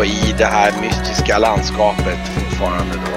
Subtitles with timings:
[0.00, 3.12] då i det här mystiska landskapet fortfarande då.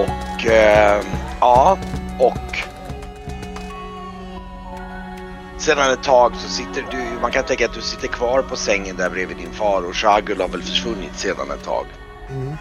[0.00, 1.02] Och eh,
[1.40, 1.78] ja,
[2.18, 2.58] och
[5.58, 8.96] sedan ett tag så sitter du, man kan tänka att du sitter kvar på sängen
[8.96, 11.86] där bredvid din far och Shagul har väl försvunnit sedan ett tag.
[12.30, 12.56] Mm.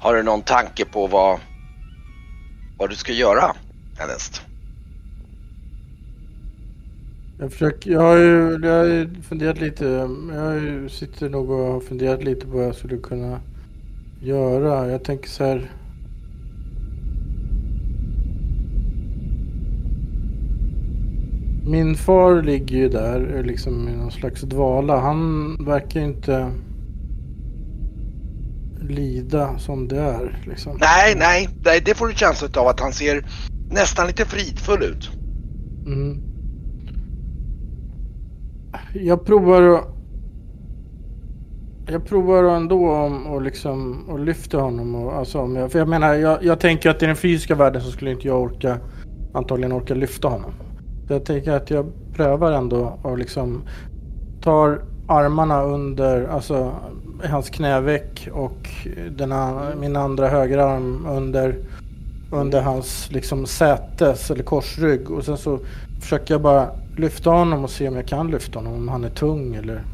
[0.00, 1.40] Har du någon tanke på vad,
[2.78, 3.54] vad du ska göra
[7.40, 9.84] Jag försöker, jag har ju jag har ju funderat lite,
[10.34, 13.40] jag ju, sitter nog och har funderat lite på vad jag skulle kunna
[14.22, 14.90] göra.
[14.90, 15.70] Jag tänker så här.
[21.66, 25.00] Min far ligger ju där liksom i någon slags dvala.
[25.00, 26.52] Han verkar inte
[28.80, 30.76] lida som det är liksom.
[30.80, 33.26] Nej, nej, nej, det får du känsla av att han ser
[33.70, 35.10] nästan lite fridfull ut.
[35.86, 36.29] Mm.
[38.92, 39.84] Jag provar att...
[41.86, 44.94] Jag provar ändå om och liksom och lyfta honom.
[44.94, 47.82] Och, alltså, om jag, för jag menar, jag, jag tänker att i den fysiska världen
[47.82, 48.78] så skulle inte jag orka
[49.32, 50.50] antagligen orka lyfta honom.
[51.06, 53.62] Så jag tänker att jag prövar ändå och liksom
[54.42, 56.72] tar armarna under, alltså
[57.24, 58.68] hans knäveck och
[59.10, 59.34] den,
[59.80, 61.54] min andra högerarm under,
[62.32, 65.10] under hans liksom sätes eller korsrygg.
[65.10, 65.58] Och sen så
[66.00, 66.68] försöker jag bara
[67.00, 69.84] lyfta honom och se om jag kan lyfta honom, om han är tung eller...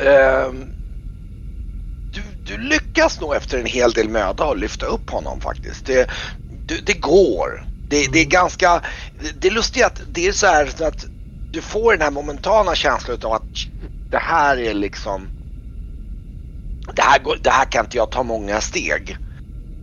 [0.00, 0.66] Ehm,
[2.12, 5.86] du, du lyckas nog efter en hel del möda att lyfta upp honom faktiskt.
[5.86, 6.10] Det,
[6.66, 7.64] du, det går.
[7.88, 8.82] Det, det är ganska...
[9.40, 11.06] Det, lustigt att det är så här att
[11.52, 13.42] du får den här momentana känslan av att
[14.10, 15.28] det här är liksom...
[16.94, 19.16] Det här, går, det här kan inte jag ta många steg.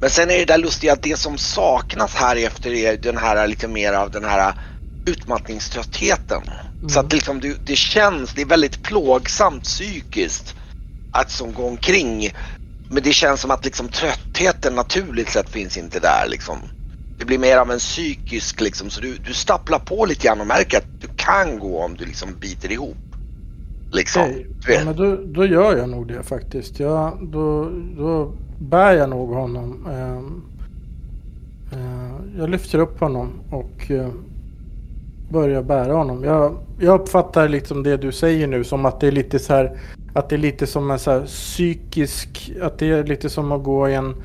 [0.01, 3.47] Men sen är det där lustiga att det som saknas här efter är den här
[3.47, 4.53] lite mer av den här
[5.05, 6.41] utmattningströttheten.
[6.87, 10.55] Så att liksom, det, det känns, det är väldigt plågsamt psykiskt
[11.11, 12.29] att som gå omkring.
[12.89, 16.57] Men det känns som att liksom tröttheten naturligt sett finns inte där liksom.
[17.19, 20.47] Det blir mer av en psykisk liksom, så du, du stapplar på lite grann och
[20.47, 22.97] märker att du kan gå om du liksom biter ihop.
[23.91, 24.23] Liksom.
[24.65, 26.79] Du ja, men då, då gör jag nog det faktiskt.
[26.79, 29.87] Jag, då, då bär jag nog honom.
[29.91, 30.43] Ehm,
[31.71, 34.09] eh, jag lyfter upp honom och eh,
[35.35, 36.23] börjar bära honom.
[36.23, 39.77] Jag, jag uppfattar liksom det du säger nu som att det är lite så här
[40.15, 43.63] att det är lite som en så här psykisk, att det är lite som att
[43.63, 44.15] gå i en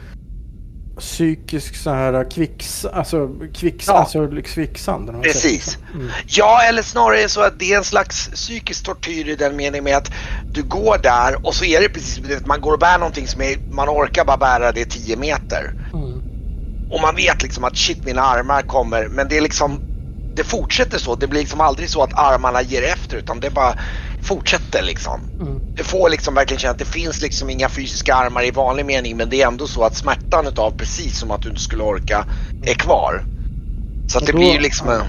[0.99, 3.93] psykisk så här kvicks, alltså kvicks, Ja.
[3.94, 5.06] alltså kvicksand.
[5.06, 5.32] man säger.
[5.32, 5.78] Precis.
[5.94, 6.09] Mm.
[6.26, 9.97] Ja, eller snarare så att det är en slags psykisk tortyr i den meningen med
[9.97, 10.10] att
[10.53, 13.26] du går där och så är det precis som att man går och bär någonting
[13.26, 15.75] som är, man orkar bara bära det 10 meter.
[15.94, 16.22] Mm.
[16.91, 19.81] Och man vet liksom att shit mina armar kommer men det är liksom
[20.35, 21.15] det fortsätter så.
[21.15, 23.75] Det blir liksom aldrig så att armarna ger efter utan det bara
[24.23, 25.21] fortsätter liksom.
[25.41, 25.61] Mm.
[25.75, 29.17] Du får liksom verkligen känna att det finns liksom inga fysiska armar i vanlig mening
[29.17, 32.25] men det är ändå så att smärtan utav precis som att du inte skulle orka
[32.63, 33.25] är kvar.
[34.09, 35.01] Så att det då- blir ju liksom en...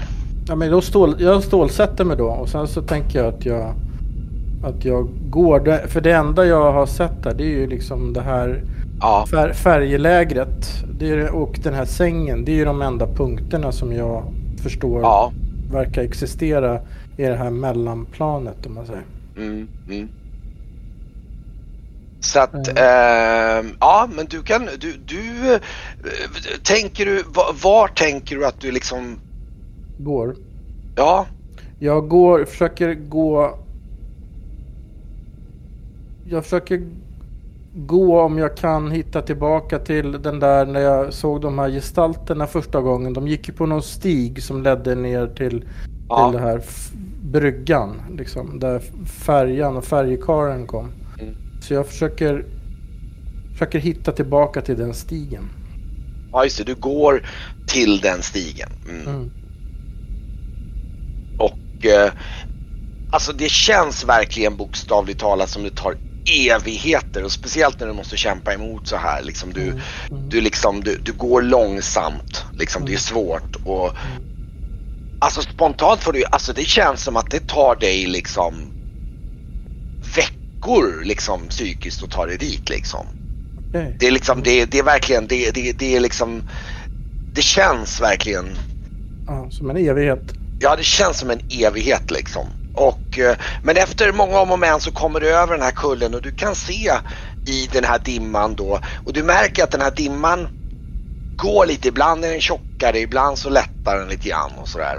[0.48, 3.74] Ja, men då stål, jag stålsätter mig då och sen så tänker jag att jag
[4.64, 5.60] att jag går.
[5.60, 8.62] Det- För det enda jag har sett där det är ju liksom det här
[9.00, 12.44] Ja, fär, färjelägret det är, och den här sängen.
[12.44, 14.24] Det är ju de enda punkterna som jag
[14.62, 15.32] förstår ja.
[15.72, 16.80] verkar existera
[17.16, 19.04] i det här mellanplanet om man säger.
[19.36, 20.08] Mm, mm.
[22.20, 25.60] Så att, ehm, ja men du kan, du, du, eh,
[26.62, 29.18] tänker du, var, var tänker du att du liksom,
[29.98, 30.36] Går.
[30.96, 31.26] ja,
[31.78, 33.58] Jag går, försöker gå...
[36.24, 36.82] Jag försöker
[37.74, 42.46] gå om jag kan hitta tillbaka till den där när jag såg de här gestalterna
[42.46, 43.12] första gången.
[43.12, 45.64] De gick ju på någon stig som ledde ner till,
[46.08, 46.30] Ja.
[46.30, 46.62] till det här
[47.22, 48.02] bryggan.
[48.18, 50.92] Liksom, där färjan och färjekaren kom.
[51.20, 51.34] Mm.
[51.60, 52.44] Så jag försöker,
[53.52, 55.48] försöker hitta tillbaka till den stigen.
[56.32, 57.26] ja just det, du går
[57.66, 58.68] till den stigen.
[58.90, 59.06] Mm.
[59.16, 59.30] Mm.
[61.38, 62.12] Och eh,
[63.12, 65.96] alltså det känns verkligen bokstavligt talat som det tar
[66.30, 69.80] evigheter och speciellt när du måste kämpa emot så här liksom du,
[70.10, 70.28] Mm.
[70.30, 73.00] Du liksom, du, du går långsamt liksom, det är Mm.
[73.00, 73.96] svårt och
[75.24, 78.72] Alltså spontant får du alltså det känns som att det tar dig liksom
[80.16, 83.06] veckor liksom psykiskt att ta dig dit liksom.
[83.98, 86.42] Det är liksom, det, det är verkligen, det, det, det är liksom,
[87.34, 88.58] det känns verkligen
[89.26, 90.34] Ja, som en evighet.
[90.58, 92.46] Ja, det känns som en evighet liksom.
[92.72, 96.14] Och, eh, men efter många om och men så kommer du över den här kullen
[96.14, 96.98] och du kan se
[97.44, 100.48] i den här dimman då och du märker att den här dimman
[101.36, 104.96] går lite, ibland är den tjockare, ibland så lättar den lite grann och sådär.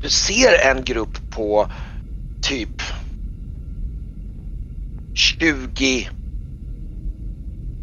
[0.00, 1.68] Du ser en grupp på
[2.40, 2.82] typ
[5.14, 6.08] 20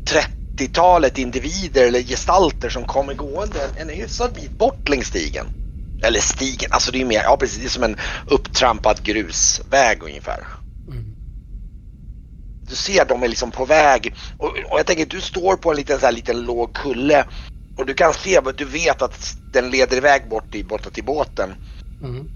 [0.07, 5.47] 30-talet individer eller gestalter som kommer gående en hyfsad bit bort längs stigen.
[6.03, 10.47] Eller stigen, alltså det är mer, ja precis, det är som en upptrampad grusväg ungefär.
[10.87, 11.05] Mm.
[12.69, 15.77] Du ser de är liksom på väg och, och jag tänker du står på en
[15.77, 17.25] liten, så här, liten låg kulle
[17.77, 21.53] och du kan se, du vet att den leder iväg bort i, borta till båten.
[22.03, 22.27] Mm.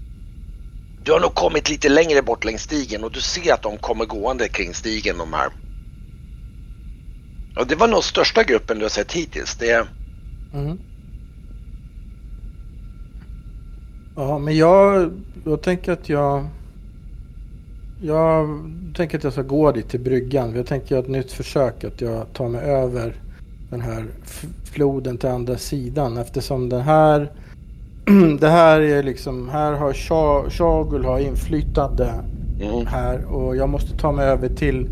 [1.04, 4.04] Du har nog kommit lite längre bort längs stigen och du ser att de kommer
[4.04, 5.48] gående kring stigen de här.
[7.56, 9.54] Och det var nog största gruppen du har sett hittills.
[9.54, 9.88] Det...
[10.54, 10.78] Mm.
[14.16, 15.10] Ja, men jag,
[15.44, 16.46] jag tänker att jag...
[18.04, 18.60] Jag
[18.96, 20.56] tänker att jag ska gå dit till bryggan.
[20.56, 23.14] Jag tänker göra ett nytt försök att jag tar mig över
[23.70, 24.06] den här
[24.64, 27.30] floden till andra sidan eftersom den här
[28.40, 29.92] det här är liksom, här har
[30.50, 32.12] Shagul har inflytande
[32.60, 32.86] mm.
[32.86, 34.88] här och jag måste ta mig över till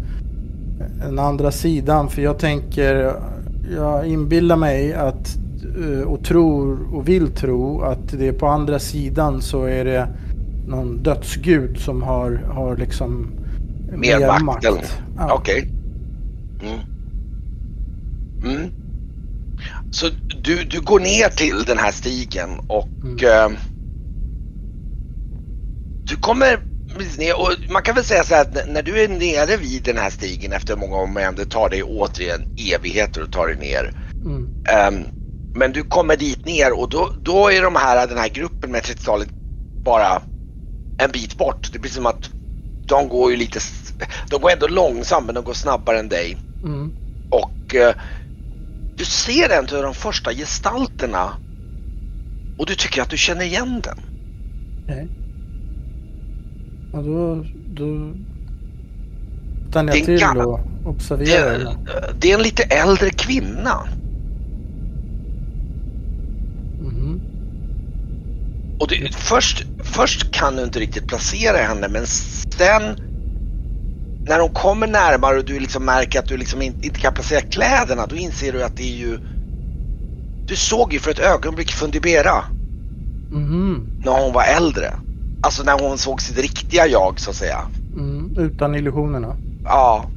[0.98, 3.14] den andra sidan för jag tänker,
[3.76, 5.36] jag inbillar mig att
[6.06, 10.08] och tror och vill tro att det är på andra sidan så är det
[10.66, 13.30] någon dödsgud som har, har liksom
[13.92, 14.44] mer, mer makt.
[14.44, 15.02] makt.
[15.16, 15.32] Ja.
[15.32, 15.70] Okej.
[16.58, 16.68] Okay.
[16.68, 16.80] Mm.
[18.44, 18.70] Mm.
[19.90, 20.06] Så
[20.42, 23.16] du, du går ner till den här stigen och mm.
[23.16, 23.58] eh,
[26.04, 26.58] du kommer
[27.18, 29.96] ner och man kan väl säga så här att när du är nere vid den
[29.96, 32.42] här stigen efter många om det tar dig återigen
[32.74, 33.92] evigheter att ta dig ner.
[34.24, 34.48] Mm.
[35.54, 38.82] Men du kommer dit ner och då, då är de här, den här gruppen med
[38.82, 39.28] 30-talet
[39.84, 40.22] bara
[40.98, 41.72] en bit bort.
[41.72, 42.30] Det blir som att
[42.86, 43.60] de går ju lite,
[44.30, 46.36] de går ändå långsamt men de går snabbare än dig.
[46.64, 46.92] Mm.
[47.30, 47.90] Och uh,
[48.96, 51.32] du ser av de första gestalterna
[52.58, 53.98] och du tycker att du känner igen den.
[54.84, 55.06] Okay.
[56.92, 57.44] Ja, då,
[57.74, 58.12] då
[59.70, 61.58] stannar jag till och observerar.
[61.58, 63.88] Det, det, är en lite äldre kvinna.
[66.80, 67.20] Mm.
[68.80, 72.96] Och det, först, först kan du inte riktigt placera henne men sen
[74.28, 77.40] när hon kommer närmare och du liksom märker att du liksom inte, inte kan placera
[77.40, 79.18] kläderna då inser du att det är ju
[80.48, 82.44] Du såg ju för ett ögonblick Fundibera.
[83.32, 83.86] Mm.
[84.04, 84.94] När hon var äldre.
[85.42, 87.58] Alltså när hon såg sitt riktiga jag så att säga.
[87.96, 89.36] Mm, utan illusionerna.
[89.64, 90.10] Ja.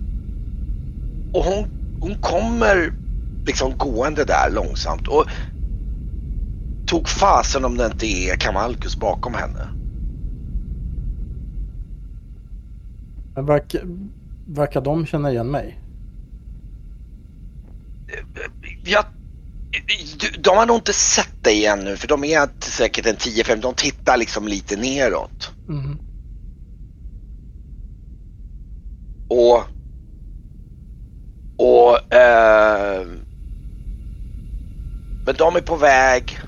[1.34, 1.66] Och hon,
[2.00, 2.94] hon kommer
[3.46, 5.26] liksom gående där långsamt och
[6.86, 9.70] tog fasen om det inte är Kamalkus bakom henne.
[13.36, 13.82] Verkar,
[14.48, 15.80] verkar de känna igen mig?
[18.86, 19.06] Jag
[20.40, 24.18] de har nog inte sett dig ännu för de är säkert en 10-15, de tittar
[24.18, 25.52] liksom lite neråt.
[25.70, 25.98] Mm.
[29.28, 29.64] Och
[31.58, 33.08] och eh,
[35.26, 36.40] men de är på väg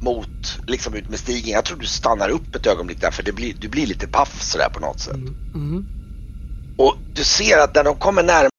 [0.00, 1.50] mot, liksom ut med stigen.
[1.50, 4.42] Jag tror du stannar upp ett ögonblick där för det blir, du blir lite paff
[4.42, 5.14] sådär på något sätt.
[5.14, 5.34] Mm.
[5.54, 5.86] Mm.
[6.78, 8.50] Och du ser att när de kommer närmare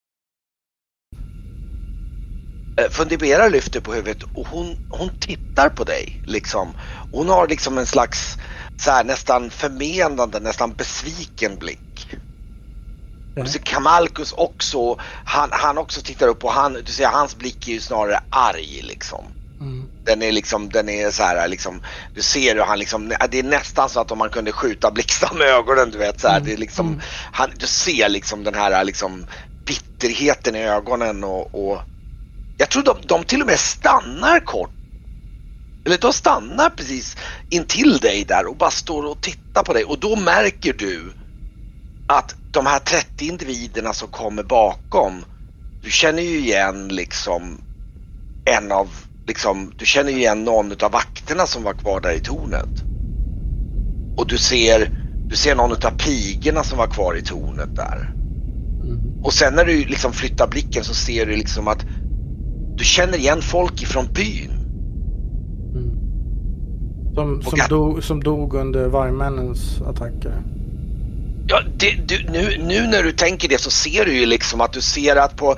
[2.79, 6.73] Eh, Fundibera lyfter på huvudet och hon, hon tittar på dig liksom.
[7.11, 8.37] Hon har liksom en slags
[8.77, 12.07] så här, nästan förmenande, nästan besviken blick.
[12.11, 13.45] Mm.
[13.45, 17.67] Du ser Kamalkus också, han, han också tittar upp och han, du ser hans blick
[17.67, 19.23] är ju snarare arg liksom.
[19.61, 19.89] Mm.
[20.05, 21.81] Den är liksom, den är så här liksom,
[22.15, 25.33] du ser hur han liksom, det är nästan så att om man kunde skjuta blixtar
[25.33, 26.47] med ögonen du vet så här, mm.
[26.47, 26.99] det är liksom, mm.
[27.31, 29.25] han, du ser liksom den här liksom
[29.65, 31.81] bitterheten i ögonen och, och
[32.57, 34.71] jag tror de, de till och med stannar kort.
[35.85, 37.17] Eller de stannar precis
[37.49, 41.13] intill dig där och bara står och tittar på dig och då märker du
[42.07, 45.25] att de här 30 individerna som kommer bakom,
[45.83, 47.61] du känner ju igen liksom
[48.45, 48.89] en av,
[49.29, 52.83] liksom, du känner ju igen någon av vakterna som var kvar där i tornet.
[54.17, 54.91] Och du ser,
[55.27, 58.13] du ser någon av pigorna som var kvar i tornet där.
[58.83, 59.23] Mm.
[59.23, 61.85] Och sen när du liksom flyttar blicken så ser du liksom att
[62.75, 64.51] du känner igen folk ifrån byn.
[65.75, 65.91] Mm.
[67.15, 67.69] Som, som, jag...
[67.69, 70.41] dog, som dog under vargmännens attacker.
[71.47, 74.73] Ja, det, du, nu, nu när du tänker det så ser du ju liksom att
[74.73, 75.55] du ser att på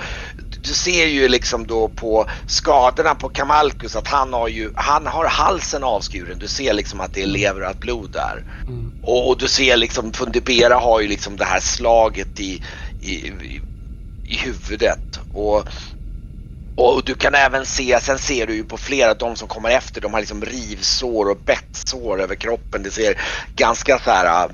[0.62, 5.26] du ser ju liksom då på skadorna på Kamalkus att han har ju, han har
[5.26, 6.40] halsen avskuren.
[6.40, 8.44] Du ser liksom att det är lever och blod där.
[8.68, 8.92] Mm.
[9.04, 12.62] Och, och, du ser liksom, Fundibera har ju liksom det här slaget i,
[13.02, 13.62] i, i,
[14.24, 15.20] i huvudet.
[15.34, 15.68] Och
[16.76, 20.02] Och du kan även se, sen ser du ju på flera, de som kommer efter,
[20.02, 22.84] de har liksom rivsår och bettsår över kroppen.
[22.84, 23.18] Det ser
[23.56, 24.52] ganska så här,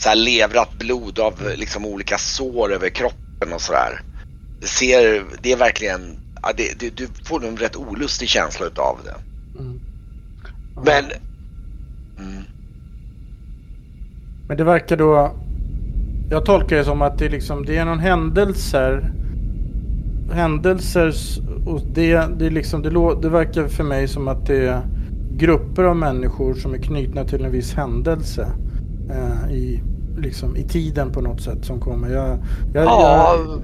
[0.00, 4.00] så här levrat blod av liksom olika sår över kroppen och sådär.
[4.60, 6.00] Det ser, det är verkligen,
[6.42, 9.14] ja, det, det, du får en rätt olustig känsla utav det.
[9.60, 9.80] Mm.
[10.84, 11.04] Men...
[12.18, 12.44] Mm.
[14.48, 15.36] Men det verkar då...
[16.30, 19.12] Jag tolkar det som att det, liksom, det är någon händelser
[20.32, 21.14] händelser
[21.66, 24.82] och det, det, liksom, det, det verkar för mig som att det är
[25.36, 28.46] grupper av människor som är knutna till en viss händelse
[29.10, 29.82] eh, i,
[30.18, 32.10] liksom, i tiden på något sätt som kommer.
[32.10, 32.38] Jag,
[32.74, 33.36] jag, ja.
[33.36, 33.62] jag,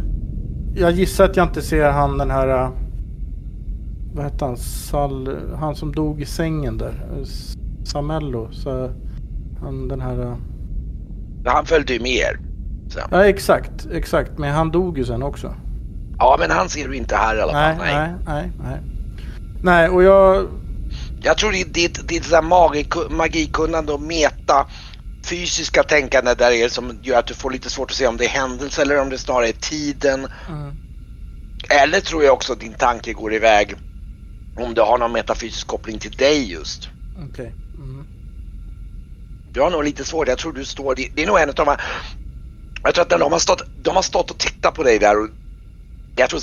[0.76, 2.71] jag gissar att jag inte ser han den här eh,
[4.14, 4.56] vad hette han?
[4.56, 7.25] Sal, han som dog i sängen där.
[7.85, 8.49] Samello.
[8.52, 8.90] Så
[9.61, 10.23] han den här...
[10.23, 10.37] Eh,
[11.45, 12.38] han följde ju med er.
[13.11, 14.38] Ja exakt, exakt.
[14.38, 15.54] Men han dog ju sen också.
[16.18, 17.76] Ja, men han ser du inte här i alla fall.
[17.78, 18.52] Nej, nej, nej.
[18.64, 18.80] Nej,
[19.62, 20.47] nej och jag...
[21.23, 24.66] Jag tror det är ditt, ditt så magi, magikunnande och meta
[25.26, 28.25] fysiska tänkande där är som gör att du får lite svårt att se om det
[28.25, 30.28] är händelse eller om det snarare är tiden.
[30.49, 30.75] Mm.
[31.68, 33.75] Eller tror jag också att din tanke går iväg
[34.56, 36.88] om du har någon metafysisk koppling till dig just.
[37.16, 37.28] Okej.
[37.28, 37.47] Okay.
[37.78, 38.06] Mm.
[39.52, 41.68] Du har nog lite svårt, jag tror du står, det är nog en av de
[41.68, 41.80] här,
[42.83, 45.28] jag tror att de har stått, de har stått och tittat på dig där och
[46.16, 46.40] jag tror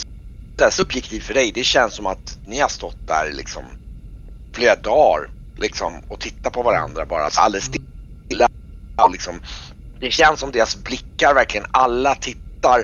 [0.57, 3.63] det är subjektivt för dig, det känns som att ni har stått där liksom
[4.53, 7.69] flera dagar liksom och tittat på varandra bara alldeles
[8.93, 9.07] stilla.
[9.07, 9.41] Liksom.
[9.99, 12.83] Det känns som deras blickar verkligen, alla tittar.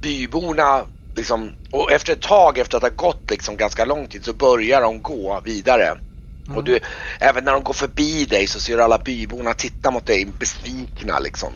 [0.00, 0.84] Byborna
[1.16, 4.80] liksom, och efter ett tag efter att ha gått liksom ganska lång tid så börjar
[4.80, 5.98] de gå vidare.
[6.46, 6.56] Mm.
[6.56, 6.78] Och du,
[7.20, 11.52] även när de går förbi dig så ser alla byborna titta mot dig besvikna liksom.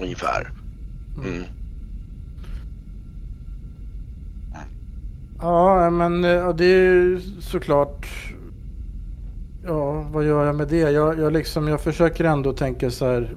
[0.00, 0.52] Ungefär.
[1.24, 1.44] Mm.
[5.40, 6.22] Ja, men
[6.56, 8.06] det är såklart.
[9.68, 10.90] Ja, vad gör jag med det?
[10.90, 13.36] Jag, jag, liksom, jag försöker ändå tänka så här.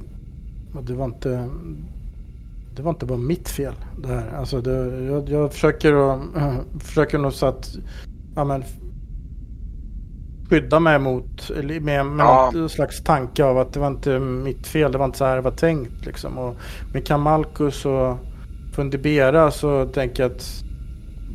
[0.81, 1.49] Det var inte,
[2.75, 4.33] det var inte bara mitt fel det här.
[4.37, 7.75] Alltså det, jag, jag försöker, att, äh, försöker nog så att
[8.35, 8.63] ja, men,
[10.49, 12.51] skydda mig mot, med, med ja.
[12.53, 14.91] något slags tanke av att det var inte mitt fel.
[14.91, 16.05] Det var inte så här det var tänkt.
[16.05, 16.37] Liksom.
[16.37, 16.55] Och
[16.93, 18.17] med Kamalkus och
[18.73, 20.63] Fundibera så tänker jag att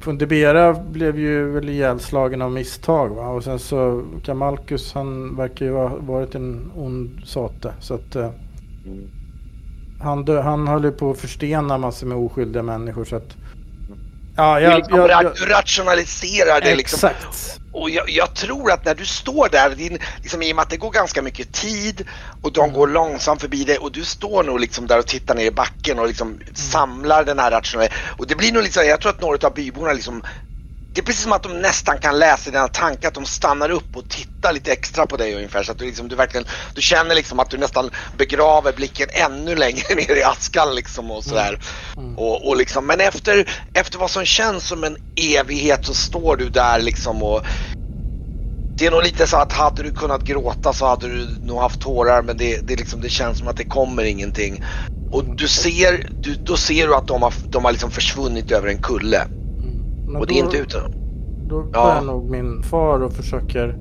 [0.02, 3.28] Fundibera blev ju väl ihjälslagen av misstag va?
[3.28, 7.74] Och sen så Kamalkus han verkar ju ha varit en ond sate.
[7.80, 8.30] Så att eh,
[10.00, 13.36] han, dö, han höll ju på att förstena massor med oskyldiga människor så att
[14.36, 17.08] Ja, jag, du liksom jag, jag, rationaliserar det liksom.
[17.08, 17.60] Exakt.
[17.76, 20.68] Och jag, jag, tror att när du står där, din, liksom, i och med att
[20.68, 22.04] det går ganska mycket tid
[22.40, 25.45] och de går långsamt förbi dig och du står nog liksom där och tittar ner
[25.45, 26.42] i backen och liksom mm.
[26.54, 28.14] samlar den här rationaliseringen.
[28.16, 30.23] Och det blir nog liksom, jag tror att några av byborna liksom
[30.96, 33.96] det är precis som att de nästan kan läsa dina tankar, att de stannar upp
[33.96, 37.14] och tittar lite extra på dig ungefär så att du, liksom, du verkligen, du känner
[37.14, 41.58] liksom att du nästan begraver blicken ännu längre ner i askan liksom och sådär.
[41.96, 42.06] Mm.
[42.06, 42.18] Mm.
[42.18, 46.50] Och, och liksom, men efter, efter vad som känns som en evighet så står du
[46.50, 47.46] där liksom och
[48.78, 51.80] det är nog lite så att hade du kunnat gråta så hade du nog haft
[51.80, 54.62] tårar men det, det, liksom, det känns som att det kommer ingenting.
[55.10, 58.68] Och du ser, du, då ser du att de har, de har liksom försvunnit över
[58.68, 59.26] en kulle.
[60.06, 60.78] Men och det är inte ute.
[61.48, 62.00] Då tar ja.
[62.00, 63.78] nog min far och försöker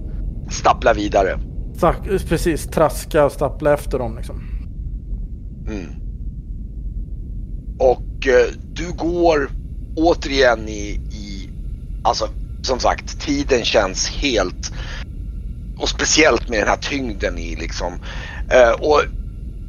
[0.50, 1.40] stappla vidare.
[2.30, 4.42] Precis, traska och stappla efter dem liksom.
[5.68, 5.86] Mm.
[7.80, 9.50] Och eh, du går
[9.96, 11.50] återigen i, i,
[12.04, 12.28] alltså
[12.62, 14.72] som sagt, tiden känns helt
[15.78, 17.94] och speciellt med den här tyngden i liksom.
[18.50, 19.02] Eh, och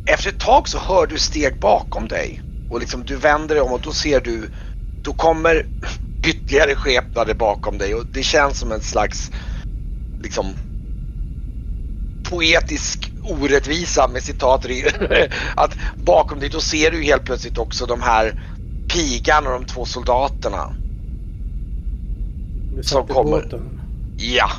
[0.07, 3.73] efter ett tag så hör du steg bakom dig och liksom du vänder dig om
[3.73, 4.51] och då ser du,
[5.03, 5.67] då kommer
[6.27, 9.31] ytterligare skepnader bakom dig och det känns som en slags
[10.23, 10.55] liksom
[12.31, 14.67] poetisk orättvisa med citat
[15.55, 18.35] att bakom dig då ser du helt plötsligt också de här
[18.89, 20.75] pigan och de två soldaterna.
[22.83, 23.43] Som kommer.
[23.43, 23.81] Båten.
[24.19, 24.51] Ja.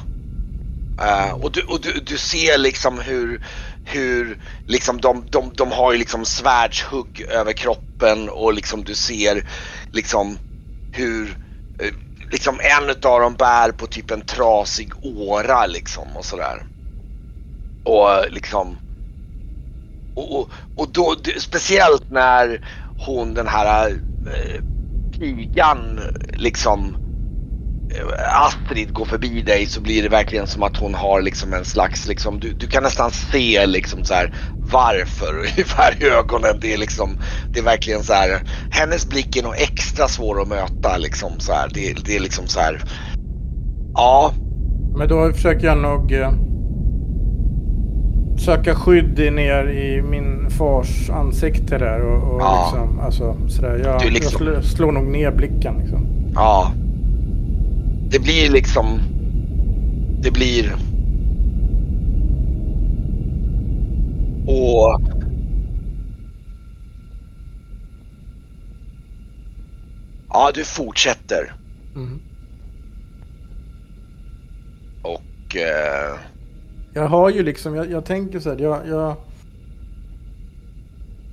[1.01, 3.41] Uh, och du, och du, du ser liksom hur,
[3.85, 9.45] hur liksom de, de, de har ju liksom svärdshugg över kroppen och liksom du ser
[9.91, 10.37] liksom
[10.91, 11.37] hur
[11.83, 11.93] Eh,
[12.31, 16.63] liksom en utav dem bär på typ en trasig åra liksom och sådär.
[17.83, 18.77] Och eh, liksom
[20.15, 22.61] och, och, och då speciellt när
[23.05, 24.61] hon den här eh,
[25.19, 25.99] pigan
[26.33, 27.06] liksom eh,
[28.33, 32.07] Astrid går förbi dig så blir det verkligen som att hon har liksom en slags,
[32.07, 34.33] liksom, du, du kan nästan se liksom så här
[34.71, 36.57] varför ungefär i ögonen.
[36.61, 37.09] Det är liksom,
[37.53, 38.39] det är verkligen så här,
[38.71, 41.69] hennes blick är nog extra svår att möta liksom så här.
[41.73, 42.81] Det, det är liksom så här,
[43.93, 44.31] ja.
[44.97, 46.31] Men då försöker jag nog eh,
[48.37, 52.71] söka skydd ner i min fars ansikte där och, och Ja.
[52.71, 53.81] liksom, alltså sådär.
[53.83, 56.07] Jag, liksom- jag slår nog ner blicken liksom.
[56.35, 56.71] Ja.
[58.11, 58.99] Det blir liksom...
[60.21, 60.75] Det blir...
[64.47, 65.01] Och...
[70.29, 71.53] Ja, du fortsätter.
[71.95, 72.19] Mm.
[75.03, 75.55] Och...
[75.55, 76.19] Eh,
[76.93, 79.15] Jag har ju liksom, jag, jag tänker så här, jag, jag...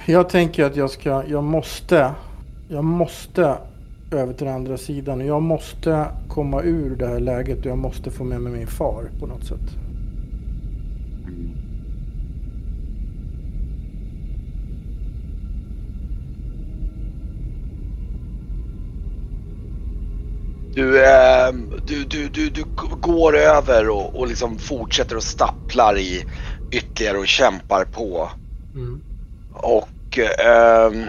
[0.07, 2.15] Jag tänker att jag ska, jag måste,
[2.69, 3.57] jag måste
[4.11, 5.21] över till den andra sidan.
[5.21, 8.67] Och jag måste komma ur det här läget och jag måste få med mig min
[8.67, 9.79] far på något sätt.
[20.75, 21.53] du, eh,
[21.87, 22.65] du, du, du, du
[23.01, 26.25] går över och, och liksom fortsätter och stapplar i
[26.71, 28.31] ytterligare och kämpar på.
[28.75, 29.01] Mm.
[29.53, 31.05] Och ehm,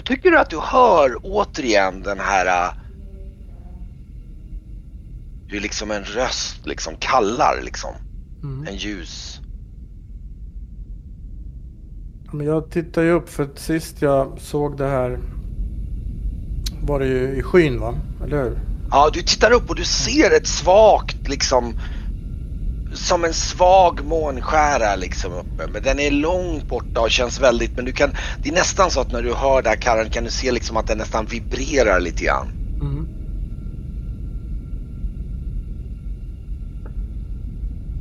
[0.00, 2.74] då tycker du att du hör återigen den här äh,
[5.48, 7.90] hur liksom en röst liksom kallar liksom.
[8.42, 8.66] Mm.
[8.66, 9.40] En ljus.
[12.32, 15.18] Men jag tittar ju upp för att sist jag såg det här
[16.82, 17.94] var det ju i skyn va?
[18.24, 18.58] Eller hur?
[18.90, 21.74] Ja, du tittar upp och du ser ett svagt liksom
[22.92, 25.66] som en svag månskära liksom uppe.
[25.72, 29.00] Men den är långt borta och känns väldigt, men du kan, det är nästan så
[29.00, 32.00] att när du hör det här Karan, kan du se liksom att den nästan vibrerar
[32.00, 32.48] lite grann.
[32.80, 33.06] Mm.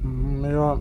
[0.04, 0.80] Mm, Men jag...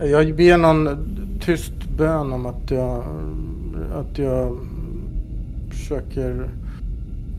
[0.00, 1.06] Jag ber någon
[1.40, 3.04] tyst bön om att jag,
[3.94, 4.58] att jag
[5.70, 6.50] försöker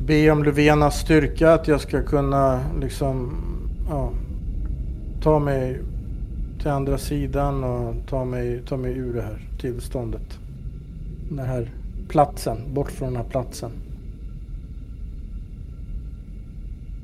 [0.09, 1.53] be om Löfvenas styrka.
[1.53, 3.37] Att jag ska kunna liksom
[3.89, 4.11] ja,
[5.23, 5.81] ta mig
[6.59, 10.39] till andra sidan och ta mig, ta mig ur det här tillståndet.
[11.29, 11.71] Den här
[12.07, 13.71] platsen, bort från den här platsen.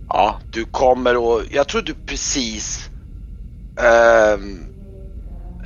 [0.07, 2.89] Ja, du kommer och jag tror du precis
[3.77, 4.59] ehm,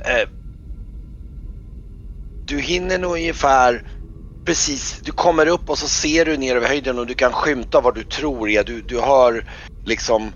[0.04, 0.28] eh,
[2.46, 3.82] Du hinner nog ungefär
[4.50, 7.80] precis, du kommer upp och så ser du ner över höjden och du kan skymta
[7.80, 8.64] vad du tror är.
[8.64, 9.44] Du, du hör
[9.84, 10.32] liksom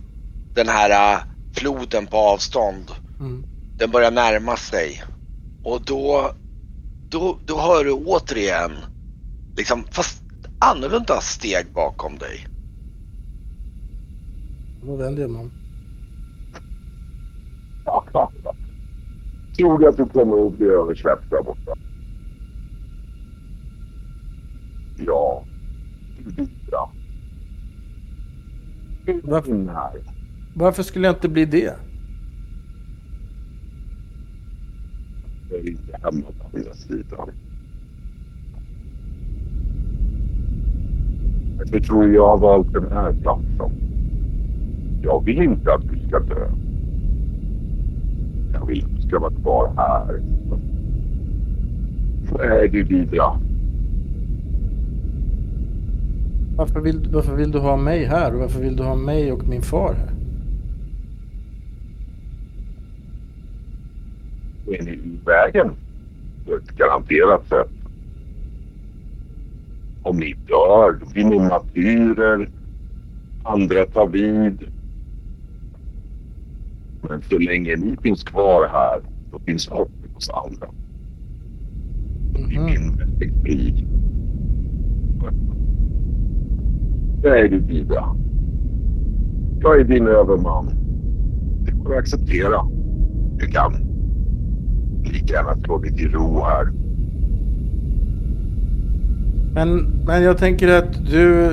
[0.55, 1.20] den här äh,
[1.57, 2.90] floden på avstånd.
[3.20, 3.44] Mm.
[3.79, 5.03] Den börjar närma sig.
[5.64, 6.33] Och då,
[7.11, 8.72] då, då hör du återigen,
[9.57, 10.22] liksom, fast
[10.59, 12.46] annorlunda steg bakom dig.
[14.83, 15.50] Då vänder om.
[19.57, 21.74] Tror du att du kommer att bli översläppt där borta?
[24.97, 25.45] Ja.
[26.71, 26.91] Ja.
[29.23, 29.67] Varför?
[30.55, 31.75] Varför skulle jag inte bli det?
[35.51, 37.31] Jag är inte hemma på andra sidan.
[41.59, 43.73] Varför tror jag har valt den här platsen?
[45.03, 46.49] Jag vill inte att du ska dö.
[48.53, 50.21] Jag vill att du ska vara kvar här.
[52.39, 53.41] Nej, du vidra.
[56.57, 58.35] Varför vill, varför vill du ha mig här?
[58.35, 60.11] Och varför vill du ha mig och min far här?
[64.75, 65.71] Är ni i vägen.
[66.47, 67.71] På ett garanterat sätt.
[70.03, 72.49] Om ni dör, då blir ni martyrer.
[73.45, 74.69] Andra tar vid.
[77.09, 79.01] Men så länge ni finns kvar här,
[79.33, 80.67] då finns hoppet hos andra.
[82.33, 83.45] Det är min väldigt
[87.25, 88.17] Nej du Vida.
[89.61, 90.71] Jag är din överman.
[91.65, 92.63] Det får du acceptera.
[93.39, 93.73] Du kan
[95.05, 96.65] lika gärna slå dig till ro här.
[99.55, 101.51] Men, men jag tänker att du,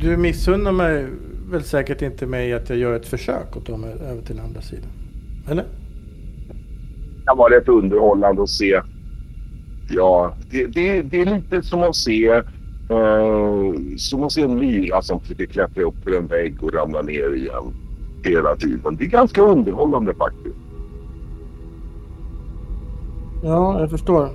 [0.00, 1.06] du missunnar mig
[1.50, 4.60] väl säkert inte mig att jag gör ett försök att ta mig över till andra
[4.60, 4.90] sidan?
[5.50, 5.64] Eller?
[7.18, 8.80] Det kan vara rätt underhållande att se.
[9.90, 12.42] Ja, det, det, det är lite som att se
[12.90, 17.02] eh, som att se en myra som försöker klättra upp för en vägg och ramla
[17.02, 17.74] ner igen
[18.24, 18.96] hela tiden.
[18.96, 20.56] Det är ganska underhållande faktiskt.
[23.42, 24.28] Ja, jag förstår.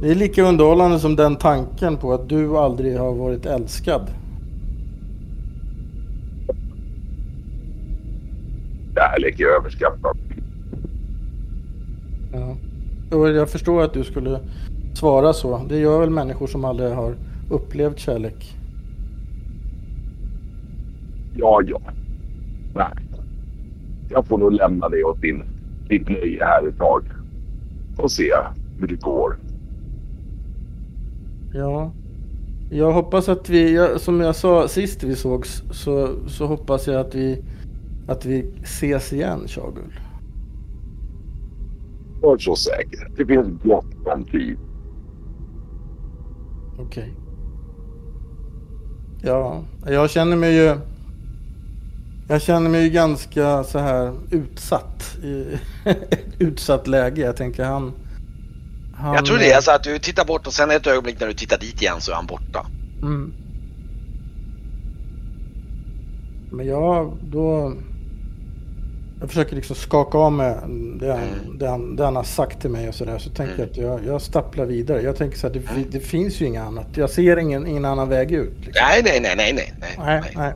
[0.00, 4.02] Det är lika underhållande som den tanken på att du aldrig har varit älskad.
[8.94, 10.16] Kärlek är överskattat.
[12.32, 12.56] Ja.
[13.16, 14.40] Och jag förstår att du skulle
[14.94, 15.60] svara så.
[15.68, 17.14] Det gör väl människor som aldrig har
[17.50, 18.56] upplevt kärlek.
[21.34, 21.80] Ja, ja.
[22.74, 22.94] Nej.
[24.10, 25.44] Jag får nog lämna det åt din,
[25.88, 27.04] ditt nöje här ett tag.
[27.98, 28.32] Och se
[28.78, 29.38] hur det går.
[31.52, 31.92] Ja.
[32.70, 37.14] Jag hoppas att vi, som jag sa sist vi sågs, så, så hoppas jag att
[37.14, 37.44] vi,
[38.08, 40.00] att vi ses igen, Shagul.
[42.22, 43.10] Var så säker.
[43.16, 44.58] Det finns gott om tid.
[46.78, 47.14] Okej.
[49.22, 50.76] Ja, jag känner mig ju...
[52.28, 55.16] Jag känner mig ju ganska så här utsatt.
[55.22, 57.22] I ett utsatt läge.
[57.22, 57.92] Jag tänker han...
[58.94, 61.26] han Jag tror det är så att du tittar bort och sen ett ögonblick när
[61.26, 62.66] du tittar dit igen så är han borta.
[63.02, 63.32] Mm.
[66.50, 67.72] Men ja, då...
[69.20, 70.54] Jag försöker liksom skaka av mig
[71.00, 71.58] det han, Mm.
[71.58, 73.18] det han, det han har sagt till mig och sådär.
[73.18, 73.68] Så tänker Mm.
[73.76, 75.02] jag att jag, jag stapplar vidare.
[75.02, 75.84] Jag tänker så här, det, Mm.
[75.90, 76.86] det finns ju inget annat.
[76.94, 78.52] Jag ser ingen, ingen annan väg ut.
[78.56, 78.72] Liksom.
[78.88, 79.74] Nej, nej, nej, nej, nej.
[79.80, 80.52] nej, Nej, nej.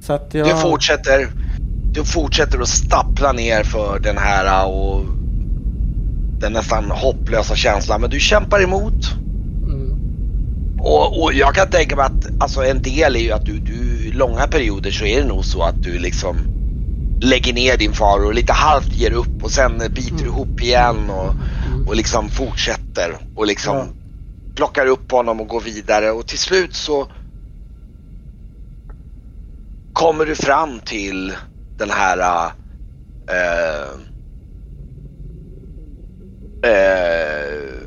[0.00, 0.46] Så att jag...
[0.48, 1.28] Du fortsätter,
[1.92, 5.04] du fortsätter att stappla ner för den här och
[6.40, 8.00] den nästan hopplösa känslan.
[8.00, 9.14] Men du kämpar emot.
[9.62, 9.98] Mm.
[10.80, 14.12] Och, och jag kan tänka mig att alltså en del är ju att du, du
[14.12, 16.36] långa perioder så är det nog så att du liksom
[17.20, 20.26] lägger ner din far och lite halvt ger upp och sen biter Mm.
[20.26, 21.34] ihop igen och,
[21.66, 21.86] Mm.
[21.86, 23.86] och liksom fortsätter och liksom Ja.
[24.56, 27.08] plockar upp honom och går vidare och till slut så
[29.92, 31.36] kommer du fram till
[31.78, 32.52] den här
[33.28, 33.90] äh,
[36.62, 37.80] äh,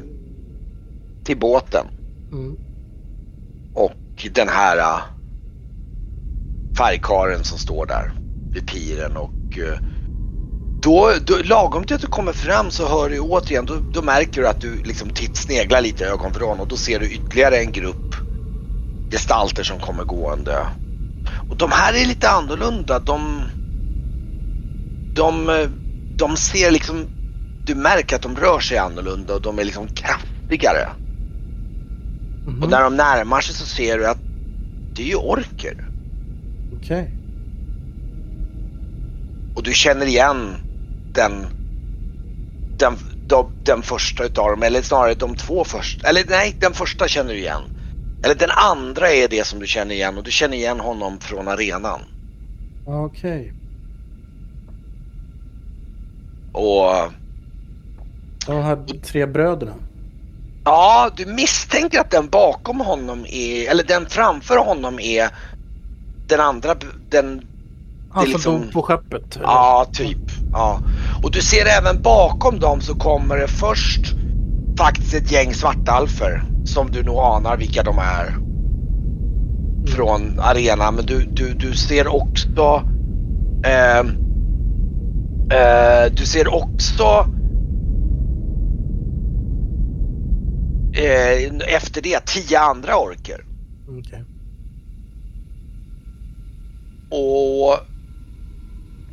[1.24, 1.88] till båten
[2.32, 2.58] Mm.
[3.74, 5.02] och den här äh,
[6.78, 8.12] färgkaren som står där
[8.54, 9.80] vid piren och äh,
[10.82, 14.42] då, då, lagom till att du kommer fram så hör du återigen, då, då märker
[14.42, 17.72] du att du liksom titt, sneglar lite i ögonvrån och då ser du ytterligare en
[17.72, 18.16] grupp
[19.12, 20.68] gestalter som kommer gående.
[21.50, 23.00] Och de här är lite annorlunda.
[23.00, 23.42] De,
[25.16, 25.70] de, eh,
[26.16, 27.06] de ser liksom,
[27.66, 30.90] du märker att de rör sig annorlunda och de är liksom kraftigare.
[32.48, 32.64] Mhm.
[32.64, 34.20] Och när de närmar sig så ser du att
[34.96, 35.88] det är ju orker.
[36.78, 37.23] Okej.
[39.56, 40.58] Och du känner igen
[41.14, 41.46] den,
[42.78, 46.08] den, de, den första utav dem, eller snarare de två första.
[46.10, 47.62] Eller nej, den första känner du igen.
[48.24, 51.48] Eller den andra är det som du känner igen och du känner igen honom från
[51.48, 52.02] arenan.
[52.86, 53.54] Okej.
[56.54, 57.12] Och
[58.48, 59.74] De här tre bröderna.
[60.66, 65.30] ja, du misstänker att den bakom honom är, eller den framför honom är
[66.28, 66.76] den andra,
[67.10, 67.48] den
[68.14, 69.36] Han som liksom- dog på skeppet.
[69.36, 69.46] eller?
[69.46, 70.32] Ja, typ.
[70.52, 70.80] Ja.
[71.24, 74.16] Och du ser även bakom dem så kommer det först
[74.78, 78.36] faktiskt ett gäng svartalfer som du nog anar vilka de är
[79.88, 80.96] från arenan.
[80.96, 82.84] Men du, du, du ser också
[83.66, 84.00] eh,
[85.60, 87.28] eh, du ser också
[90.94, 93.46] eh, efter det tio andra orker.
[93.88, 94.24] Okej.
[97.10, 97.93] Och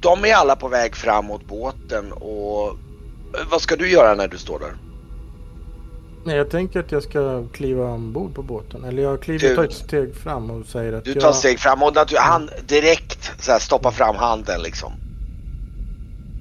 [0.00, 2.68] de är alla på väg fram mot båten och
[3.38, 4.74] eh, vad ska du göra när du står där?
[6.24, 8.84] Nej, jag tänker att jag ska kliva ombord på båten.
[8.84, 11.20] Eller jag kliver, Du- tar ett steg fram och säger att Du jag...
[11.20, 14.92] tar steg fram och natu- han direkt så här, stoppar fram handen liksom.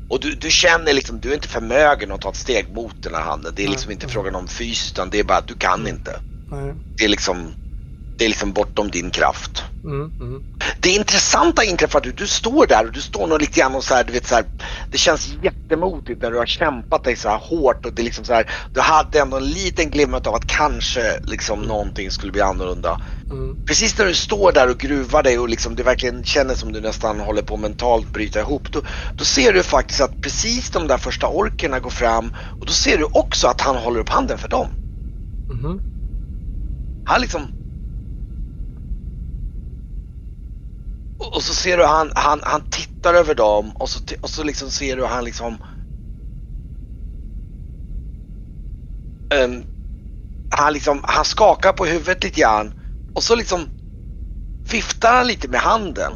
[0.10, 3.14] Och du, du känner liksom, du är inte förmögen att ta ett steg mot den
[3.14, 3.54] här handen.
[3.56, 3.94] Det är liksom Nej.
[3.94, 6.20] inte frågan om fys utan det är bara att du kan inte.
[6.52, 6.76] Nej.
[6.98, 7.54] Det är liksom,
[8.18, 9.64] det är liksom bortom din kraft.
[9.84, 10.44] Mm, mm.
[10.80, 13.84] Det intressanta inträffar att du, du står där och du står nog lite grann och
[13.84, 14.46] så här, du vet så här,
[14.90, 18.34] det känns jättemodigt när du har kämpat dig så här hårt och det liksom så
[18.34, 22.98] här, du hade ändå en liten glimt av att kanske liksom någonting skulle bli annorlunda.
[23.32, 23.58] Mm.
[23.68, 26.82] Precis när du står där och gruvar dig och liksom det verkligen känns som du
[26.82, 28.72] nästan håller på att mentalt bryta ihop.
[28.72, 28.82] Då,
[29.16, 32.98] då ser du faktiskt att precis de där första orkerna går fram och då ser
[32.98, 34.68] du också att han håller upp handen för dem.
[35.50, 35.80] Mhm.
[37.06, 37.59] Han liksom...
[41.20, 44.72] Och, så ser du han, han, han tittar över dem och så, och så liksom
[44.72, 45.58] ser du han liksom...
[49.34, 49.64] Um,
[50.50, 52.74] han liksom, han skakar på huvudet lite grann
[53.14, 53.70] och så liksom
[54.72, 56.14] viftar han lite med handen.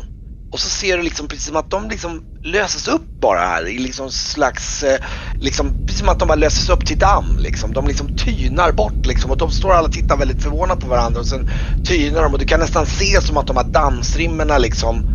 [0.51, 3.77] Och så ser du liksom precis som att de liksom löses upp bara här i
[3.77, 4.99] liksom slags, eh,
[5.39, 7.73] liksom, som att de bara löses upp till damm liksom.
[7.73, 11.19] De liksom tynar bort liksom och de står alla och tittar väldigt förvånat på varandra
[11.19, 11.49] och sen
[11.83, 15.05] tynar de och du kan nästan se som att de här dammstrimmerna liksom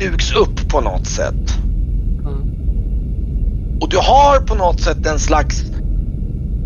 [0.00, 1.58] sugs upp på något sätt.
[2.24, 2.52] Mm.
[3.80, 5.62] Och du har på något sätt en slags,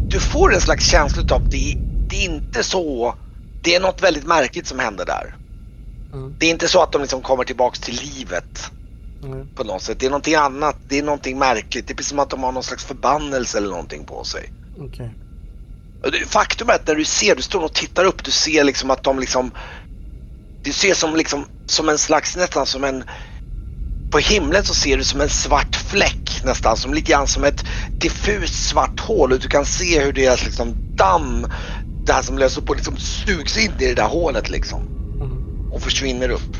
[0.08, 3.14] du får en slags känsla av det, det är inte så,
[3.62, 5.45] det är något väldigt märkligt som händer där.
[6.12, 6.36] Mm.
[6.38, 8.72] Det är inte så att de liksom kommer tillbaks till livet
[9.24, 9.48] Mm.
[9.54, 9.98] på något sätt.
[9.98, 10.78] Det är någonting annat.
[10.84, 11.86] Det är någonting märkligt.
[11.86, 14.52] Det är precis som att de har någon slags förbannelse eller någonting på sig.
[16.12, 18.90] Det- Faktum är att när du ser, du står och tittar upp, du ser liksom
[18.90, 19.50] att de liksom...
[20.62, 23.04] Du ser som liksom, som en slags, nästan som en...
[24.10, 27.64] På himlen så ser du som en svart fläck nästan, som lite grann som ett
[27.98, 31.46] diffust svart hål och du kan se hur deras liksom damm,
[32.06, 34.88] det här som löser och liksom sugs in i det där hålet liksom.
[35.76, 36.56] Och försvinner upp.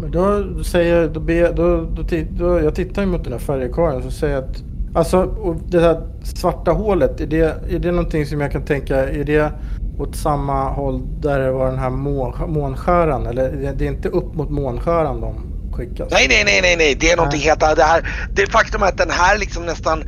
[0.00, 3.40] Men då säger jag, då, ber, då, då, då, jag tittar ju mot den här
[3.40, 4.62] färgkarlen så säger jag att
[4.94, 5.26] Alltså
[5.68, 9.52] det här svarta hålet, är det, är det någonting som jag kan tänka, är det
[9.98, 13.26] åt samma håll där det var den här må, månskäran?
[13.26, 15.34] Eller det, är inte upp mot månskäran de
[15.72, 16.08] skickas?
[16.10, 16.96] Nej, nej, nej, nej, nej.
[17.00, 17.76] det är någonting helt annat.
[17.76, 20.04] Det, här, det faktum är att den här liksom nästan,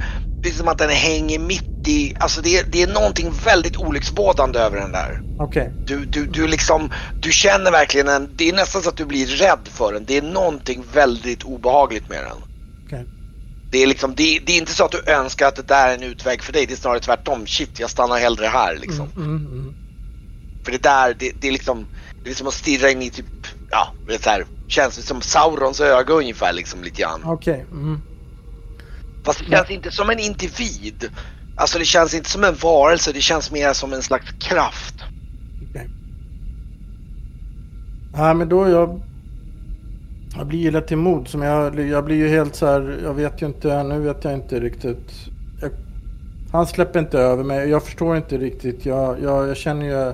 [0.46, 4.58] precis som att den hänger mitt i, alltså det, är- det är någonting väldigt olycksbådande
[4.58, 5.20] över den där.
[5.38, 5.72] Okej.
[5.86, 9.26] Du, du, du liksom, du känner verkligen en, det är nästan så att du blir
[9.26, 10.04] rädd för den.
[10.04, 12.36] Det är någonting väldigt obehagligt med den.
[12.86, 13.06] okej.
[13.72, 15.94] Det är liksom, det, det är inte så att du önskar att det där är
[15.94, 16.66] en utväg för dig.
[16.66, 17.46] Det är snarare tvärtom.
[17.46, 19.12] Shit, jag stannar hellre här liksom.
[19.16, 19.74] Mm, mm, mm.
[20.64, 21.86] För det där, det, det är liksom,
[22.24, 23.26] det är som att stirra in i typ,
[23.70, 27.22] ja, vet så här, känns det som Saurons öga ungefär liksom lite grann.
[27.24, 27.66] Okej.
[27.70, 28.00] Mm.
[29.26, 31.10] Fast det känns inte som en individ.
[31.56, 34.94] Alltså det känns inte som en varelse, det känns mer som en slags kraft.
[35.70, 35.90] Okej.
[38.14, 39.00] Nej men då jag...
[40.36, 43.14] Jag blir ju lätt till mod som jag, jag blir ju helt så här, jag
[43.14, 45.12] vet ju inte, nu vet jag inte riktigt.
[45.60, 45.70] Jag,
[46.52, 48.86] han släpper inte över mig, jag förstår inte riktigt.
[48.86, 50.12] Jag, jag, jag känner ju...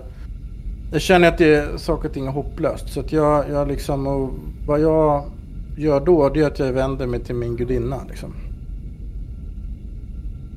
[0.92, 2.92] Jag känner att det är saker och ting är hopplöst.
[2.92, 4.30] Så att jag, jag liksom, och
[4.66, 5.30] vad jag
[5.76, 8.34] gör då, det är att jag vänder mig till min gudinna liksom.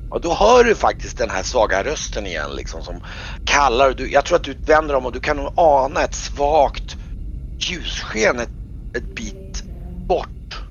[0.08, 3.00] Och då hör du faktiskt den här svaga rösten igen liksom som
[3.44, 3.92] kallar.
[3.92, 6.96] Du, jag tror att du vänder om och du kan nog ana ett svagt
[7.58, 8.50] ljussken ett,
[8.96, 9.64] ett bit
[10.08, 10.62] bort.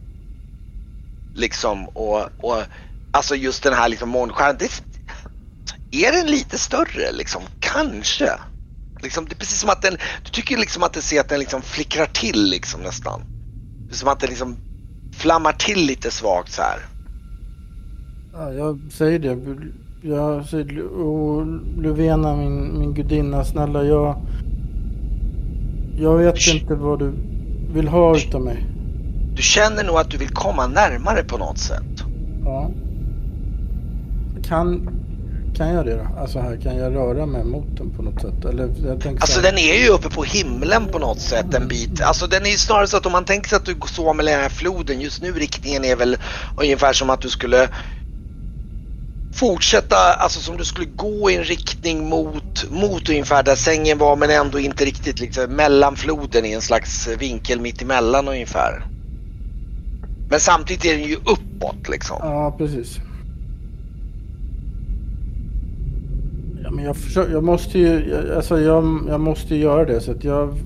[1.34, 2.64] Liksom och, och
[3.12, 4.58] alltså just den här liksom månstjärnan.
[4.60, 4.82] Det,
[5.92, 7.44] är den lite större liksom?
[7.60, 8.40] Kanske.
[9.02, 11.40] Liksom, det är precis som att den, du tycker liksom att du ser att den
[11.40, 13.22] liksom flickrar till liksom nästan.
[13.90, 14.58] Det är som att den liksom
[15.16, 16.80] flammar till lite svagt så här.
[18.38, 19.38] Ja, jag säger det.
[20.02, 21.46] Jag säger, och
[21.78, 24.16] Luvena, min, min gudinna, snälla jag...
[26.00, 26.56] Jag vet Sh.
[26.56, 27.14] inte vad du
[27.74, 28.66] vill ha utav mig.
[29.36, 32.04] Du känner nog att du vill komma närmare på något sätt.
[32.44, 32.72] Ja.
[34.48, 34.90] Kan,
[35.58, 36.22] kan jag det då?
[36.22, 38.46] Alltså här, kan jag röra mig mot den på något sätt?
[38.46, 41.68] Eller jag tänker Alltså så den är ju uppe på himlen på något sätt en
[41.68, 42.02] bit.
[42.02, 44.26] Alltså den är ju snarare så att om man tänker sig att du står med
[44.26, 46.18] den här floden just nu riktningen är väl
[46.58, 47.70] ungefär som att du skulle
[49.36, 54.16] fortsätta, alltså som du skulle gå i en riktning mot, mot ungefär där sängen var
[54.16, 58.86] men ändå inte riktigt liksom mellan floden i en slags vinkel mitt emellan ungefär.
[60.30, 62.18] Men samtidigt är den ju uppåt liksom.
[62.20, 63.00] Ja, precis.
[66.64, 70.12] Ja, men jag, försöker, jag måste ju, jag- alltså jag, jag måste göra det så
[70.12, 70.58] att jag...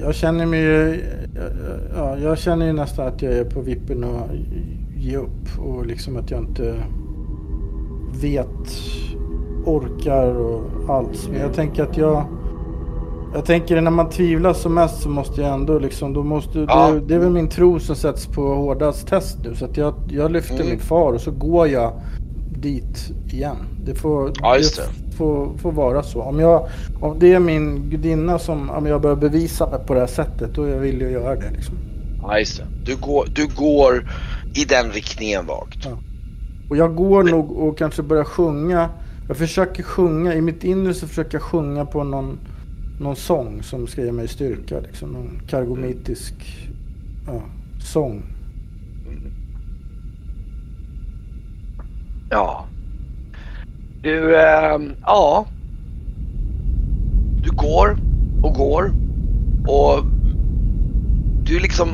[0.00, 1.04] Jag känner mig ju,
[1.96, 4.30] ja, jag känner ju nästan att jag är på vippen att
[4.98, 6.74] ge upp och liksom att jag inte
[8.20, 8.72] vet,
[9.64, 11.28] orkar och allt.
[11.32, 12.24] Men jag tänker att jag...
[13.34, 16.90] Jag tänker när man tvivlar som mest så måste jag ändå liksom, då måste, Ja.
[16.90, 19.54] det, det är väl min tro som sätts på hårdast test nu.
[19.54, 20.68] Så att jag, jag lyfter Mm.
[20.68, 21.92] min far och så går jag
[22.62, 23.56] dit igen.
[23.84, 25.16] Det får, Ja, just det.
[25.16, 26.22] får, får vara så.
[26.22, 26.66] Om, jag,
[27.00, 30.54] om det är min gudinna som, om jag börjar bevisa mig på det här sättet,
[30.54, 31.74] då är jag villig att göra det liksom.
[32.22, 32.64] Ja, just det.
[32.84, 34.10] Du går, du går
[34.54, 35.78] i den riktningen vagt.
[35.84, 35.90] Ja.
[36.68, 38.90] Och jag går nog och kanske börjar sjunga.
[39.28, 42.38] Jag försöker sjunga, i mitt inre så försöker jag sjunga på någon,
[43.00, 44.80] någon sång som ska ge mig styrka.
[44.80, 45.10] Liksom.
[45.10, 46.34] Någon kargomitisk
[47.26, 47.42] ja,
[47.80, 48.22] sång.
[52.30, 52.66] Ja.
[54.02, 55.46] Du, ehm, ja.
[57.42, 57.98] Du går
[58.42, 58.92] och går
[59.66, 60.04] och
[61.44, 61.88] du liksom,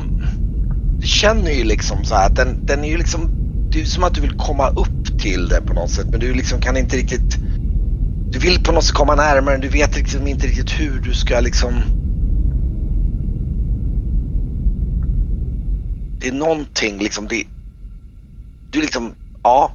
[0.99, 3.42] du känner ju liksom så här att den, den är ju liksom,
[3.73, 6.33] det är som att du vill komma upp till det på något sätt men du
[6.33, 7.37] liksom kan inte riktigt,
[8.29, 11.39] du vill på något sätt komma närmare, du vet liksom inte riktigt hur du ska
[11.39, 11.73] liksom...
[16.19, 17.43] Det är någonting liksom, det...
[18.71, 19.71] Du liksom, ja.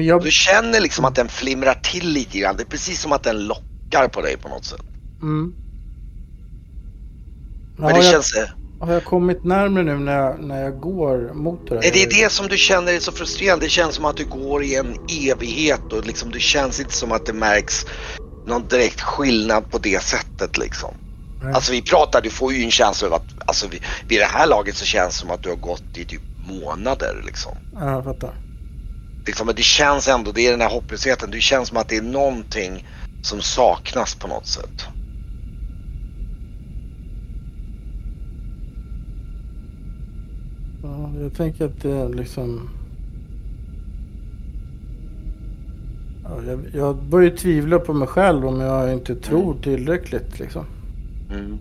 [0.00, 0.22] Jag...
[0.22, 2.56] Du känner liksom att den flimrar till lite grann.
[2.56, 4.82] Det är precis som att den lockar på dig på något sätt.
[5.22, 5.54] Mm.
[7.76, 8.34] Men det jag, känns...
[8.80, 11.82] har jag kommit närmare nu när jag, när jag går mot det där?
[11.82, 13.66] Det är det som du känner är så frustrerande.
[13.66, 14.96] Det känns som att du går i en
[15.30, 17.86] evighet och liksom, det känns inte som att det märks
[18.46, 20.94] någon direkt skillnad på det sättet liksom.
[21.42, 21.52] Nej.
[21.54, 24.46] Alltså vi pratar, du får ju en känsla av att alltså, vid, vid det här
[24.46, 27.52] laget så känns det som att du har gått i typ månader liksom.
[27.70, 28.34] Ja, jag fattar.
[29.26, 31.30] liksom men det känns ändå, det är den här hopplösheten.
[31.30, 32.86] Det känns som att det är någonting
[33.26, 34.88] som saknas på något sätt.
[40.82, 42.70] Ja, jag tänker att det är liksom...
[46.24, 50.64] Ja, jag, jag börjar tvivla på mig själv om jag inte tror tillräckligt liksom.
[51.30, 51.58] Mm.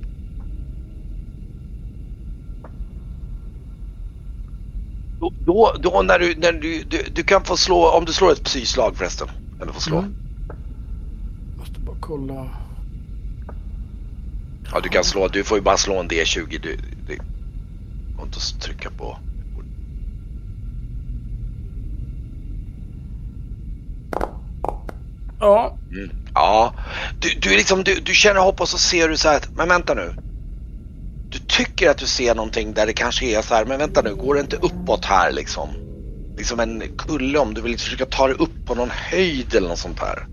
[5.19, 8.32] Då, då, då när du, när du, du, du kan få slå, om du slår
[8.32, 9.27] ett psyslag förresten.
[9.58, 9.97] Kan du få slå.
[9.97, 10.15] Mm.
[11.58, 12.49] Måste bara kolla.
[14.71, 16.60] Ja du kan slå, du får ju bara slå en D20.
[16.62, 16.77] Du,
[17.08, 17.17] det
[18.17, 19.17] går inte att trycka på.
[25.39, 25.77] Ja.
[25.91, 26.12] Mm.
[26.34, 26.73] Ja,
[27.19, 29.69] du, du, liksom, du, du känner hopp och så ser du så här att, men
[29.69, 30.13] vänta nu.
[31.30, 34.15] Du tycker att du ser någonting där det kanske är så här, men vänta nu,
[34.15, 35.69] går det inte uppåt här liksom?
[36.38, 39.80] Liksom en kulle om du vill försöka ta dig upp på någon höjd eller något
[39.80, 40.27] sånt här.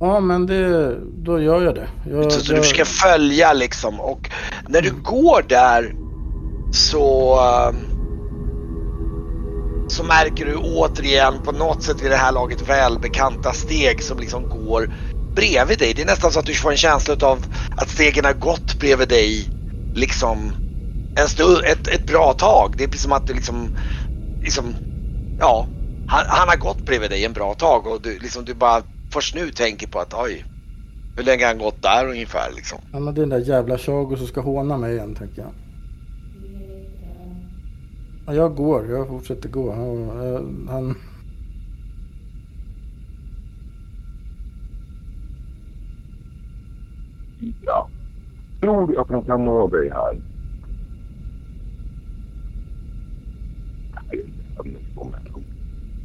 [0.00, 1.88] Ja, men det, då gör jag det.
[2.04, 4.30] Jag, Så, så du försöker följa liksom och
[4.68, 5.92] när du går där
[6.74, 7.76] så ehm,
[9.88, 14.48] så märker du återigen på något sätt vid det här laget välbekanta steg som liksom
[14.48, 14.90] går
[15.34, 15.94] bredvid dig.
[15.94, 19.08] Det är nästan så att du får en känsla av att stegen har gått bredvid
[19.08, 19.48] dig
[19.94, 20.52] liksom
[21.16, 22.74] en stund, ett, ett bra tag.
[22.76, 23.68] Det är precis som att du liksom,
[24.42, 24.74] liksom
[25.40, 25.66] ja,
[26.06, 29.34] han, han har gått bredvid dig en bra tag och du, liksom, du bara först
[29.34, 30.44] nu tänker på att oj,
[31.16, 32.78] hur länge har han gått där ungefär liksom?
[32.92, 35.63] Han det är den där jävla Chago som ska håna mig igen, tänker jag.
[38.26, 38.86] Ja, jag går.
[38.90, 39.72] Jag fortsätter gå.
[39.72, 40.68] Han...
[40.70, 40.94] han...
[47.66, 47.88] Ja.
[48.60, 50.20] Tror du att han kan nå dig här?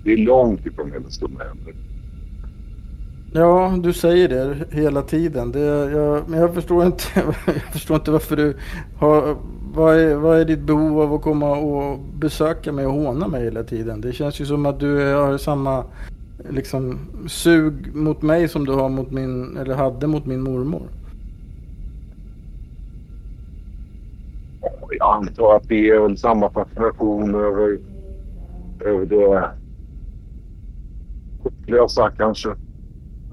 [0.03, 1.75] Det är långt ifrån hennes domäner.
[3.34, 5.51] Ja, du säger det hela tiden.
[5.51, 5.60] Det,
[5.91, 7.03] jag, men jag förstår, inte,
[7.45, 8.58] jag förstår inte varför du
[8.97, 9.38] har...
[9.79, 13.43] Vad är, vad är ditt behov av att komma och besöka mig och håna mig
[13.43, 14.01] hela tiden?
[14.01, 15.83] Det känns ju som att du har samma
[16.49, 20.81] liksom, sug mot mig som du har mot min, eller hade mot min mormor.
[24.99, 27.79] Jag antar att det är väl samma fascination över,
[28.85, 29.51] över det
[31.43, 32.49] hopplösa kanske.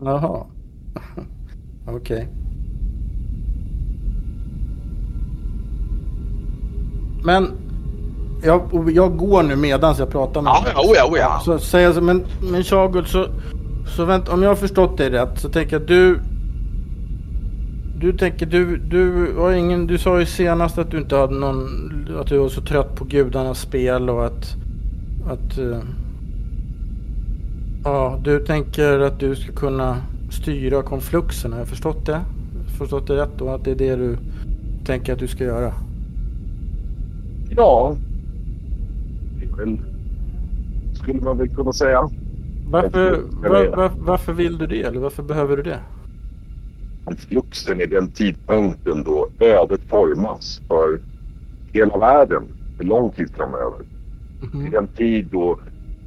[0.01, 0.47] Jaha.
[1.89, 2.29] Okej.
[7.27, 7.53] Men
[8.43, 11.41] jag, jag går nu medans jag pratar med Ja, ja, oh ja, oh ja.
[11.45, 13.27] Så säger jag så, men, men Shagul så,
[13.97, 16.21] så vänta, om jag har förstått dig rätt så tänker jag att du
[18.01, 21.69] du tänker, du, du har ingen, du sa ju senast att du inte hade någon,
[22.21, 24.57] att du var så trött på gudarnas spel och att,
[25.31, 25.79] att eh,
[27.85, 29.97] Ja, du tänker att du ska kunna
[30.31, 32.21] styra konfluxen, har jag förstått det?
[32.79, 33.49] Förstått det rätt då?
[33.49, 34.17] Att det är det du
[34.85, 35.73] tänker att du ska göra?
[37.57, 37.97] Ja.
[39.41, 39.79] Det är väl,
[40.95, 42.09] skulle man väl kunna säga.
[42.71, 44.83] Varför, var, var, varför vill du det?
[44.83, 45.81] Eller varför behöver du det?
[47.29, 51.01] Fluxen är den tidpunkten då ödet formas för
[51.73, 52.43] hela världen
[52.77, 53.81] för lång tid framöver.
[54.53, 55.59] Det är den tid då,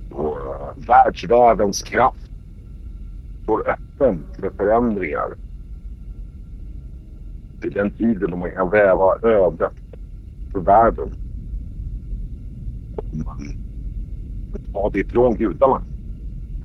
[0.10, 2.32] då uh, världsvärldens kraft
[3.44, 5.34] står öppen för förändringar.
[7.62, 9.74] Det är den tiden då man kan väva ödet
[10.52, 11.10] för världen.
[13.00, 13.58] Och man
[14.74, 15.82] tar det ifrån gudarna.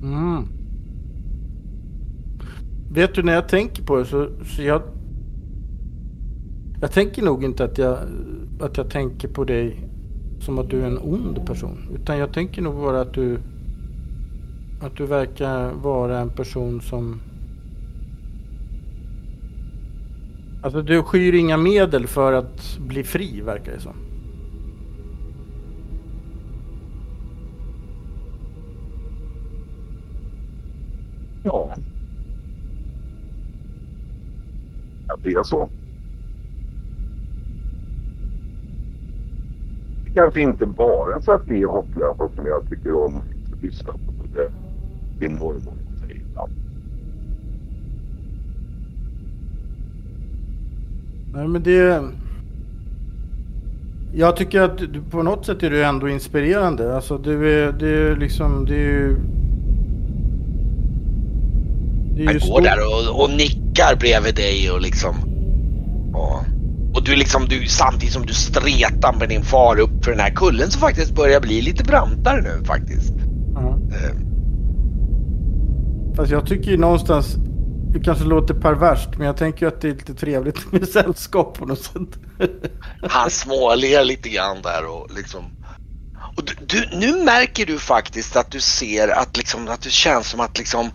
[0.01, 0.43] Mm.
[2.91, 4.81] Vet du när jag tänker på det så, så jag...
[6.81, 7.97] Jag tänker nog inte att jag,
[8.59, 9.89] att jag tänker på dig
[10.39, 11.77] som att du är en ond person.
[11.95, 13.39] Utan jag tänker nog bara att du...
[14.81, 17.21] Att du verkar vara en person som...
[20.61, 23.95] Alltså du skyr inga medel för att bli fri verkar det som.
[35.25, 35.69] Det är så.
[40.05, 43.93] Det kanske inte bara för att det är hopplösa som jag tycker om att lyssna
[43.93, 43.99] på
[44.35, 44.51] det.
[45.19, 46.51] Min mormor säger ibland.
[51.33, 52.03] Nej men det...
[54.13, 56.95] Jag tycker att du, på något sätt är du ändå inspirerande.
[56.95, 59.15] Alltså du är, det är liksom, det är ju...
[62.15, 62.61] Det är Han går stor...
[62.61, 62.77] där
[63.11, 63.64] och, och nickar
[63.99, 65.15] bredvid dig och liksom...
[66.13, 66.43] Och,
[66.95, 70.35] och du liksom, du, samtidigt som du stretar med din far upp för den här
[70.35, 73.11] kullen som faktiskt börjar bli lite brantare nu faktiskt.
[73.11, 73.67] Mm.
[73.67, 74.35] Uh.
[76.15, 77.35] Fast jag tycker ju någonstans,
[77.93, 81.65] det kanske låter perverst, men jag tänker att det är lite trevligt med sällskap på
[81.65, 82.19] något sätt.
[83.01, 85.43] Han småler lite grann där och liksom...
[86.37, 90.29] Och du, du, nu märker du faktiskt att du ser att, liksom, att det känns
[90.29, 90.89] som att liksom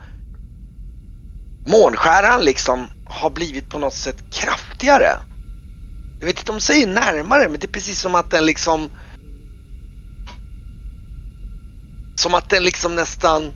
[1.69, 5.19] månskäran liksom har blivit på något sätt kraftigare.
[6.19, 8.91] Jag vet inte om de säger närmare, men det är precis som att den liksom...
[12.21, 13.53] Som att den liksom nästan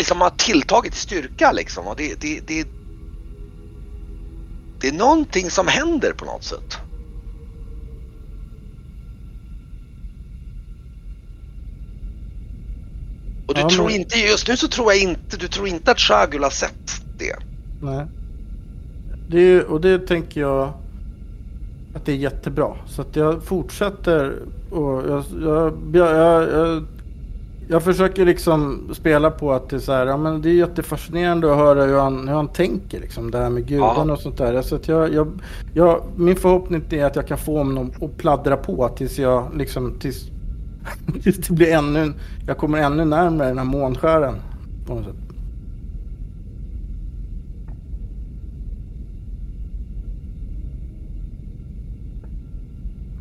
[0.00, 1.86] liksom har tilltagit i styrka liksom.
[1.86, 2.68] Och det, det, det,
[4.80, 6.79] det är någonting som händer på något sätt.
[13.50, 13.94] Och du ja, tror men...
[13.94, 17.36] inte, just nu så tror jag inte, du tror inte att Shagul har sett det.
[17.82, 18.06] Nej.
[19.28, 20.72] Det, och det tänker jag
[21.94, 22.76] att det är jättebra.
[22.86, 24.36] Så att jag fortsätter
[24.70, 26.84] och jag, jag, jag, jag
[27.68, 31.52] jag försöker liksom spela på att det är så här, ja men det är jättefascinerande
[31.52, 33.30] att höra hur han, hur han tänker liksom.
[33.30, 34.12] Det här med gudarna ja.
[34.12, 34.62] och sånt där.
[34.62, 35.40] Så att jag, jag,
[35.74, 39.94] jag, min förhoppning är att jag kan få honom att pladdra på tills jag liksom,
[40.00, 40.30] tills
[41.24, 42.12] det blir ännu,
[42.46, 44.34] jag kommer ännu närmare den här månskären.
[44.86, 45.14] På något sätt.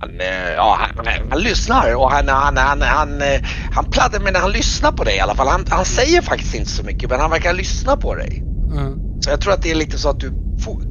[0.01, 3.41] Han, eh, ja, han, han, lyssnar och han, han, han, han, eh,
[3.72, 5.47] han pladdar men han lyssnar på dig i alla fall.
[5.47, 8.43] Han, han säger faktiskt inte så mycket men han verkar lyssna på dig.
[8.72, 9.22] Mm.
[9.22, 10.32] Så jag tror att det är lite så att du,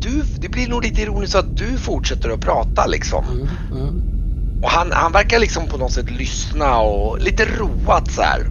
[0.00, 3.24] du, det blir nog lite ironiskt att du fortsätter att prata liksom.
[3.24, 3.48] Mm.
[3.72, 4.17] Mm.
[4.62, 8.46] Och han, han verkar liksom på något sätt lyssna och lite roat så här.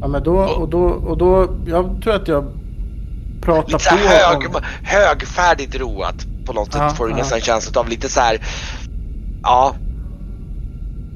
[0.00, 2.52] Ja men då, och då, och då, jag tror att jag
[3.42, 3.96] pratar lite på.
[3.96, 4.62] Hög, om...
[4.82, 7.16] Högfärdigt roat på något sätt ja, får du ja.
[7.16, 8.38] nästan känslan av lite så här
[9.42, 9.74] Ja.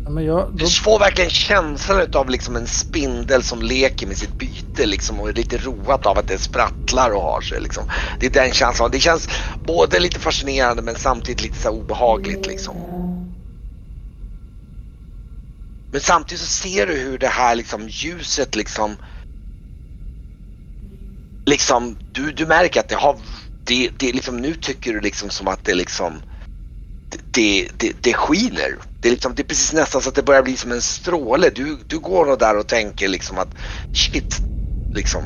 [0.04, 0.64] ja jag, då...
[0.64, 5.28] Du får verkligen känslan av liksom en spindel som leker med sitt byte liksom, och
[5.28, 7.60] är lite roat av att det sprattlar och har sig.
[7.60, 7.84] Liksom.
[8.20, 8.90] Det är den känslan.
[8.90, 9.28] Det känns
[9.66, 12.46] både lite fascinerande men samtidigt lite så obehagligt.
[12.46, 12.76] Liksom.
[15.92, 18.96] Men samtidigt så ser du hur det här liksom, ljuset liksom
[21.46, 23.16] liksom, du, du märker att det har,
[23.64, 26.12] det, det liksom, nu tycker du liksom som att det liksom
[27.32, 28.76] det, det, det skiner.
[29.00, 31.50] Det är, liksom, det är precis nästan så att det börjar bli som en stråle.
[31.54, 33.48] Du, du går nog där och tänker liksom att
[33.92, 34.38] shit,
[34.94, 35.22] liksom.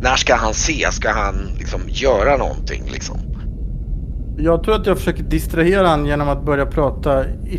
[0.00, 0.86] När ska han se?
[0.92, 3.18] Ska han liksom göra någonting liksom?
[4.38, 7.58] Jag tror att jag försöker distrahera han genom att börja prata i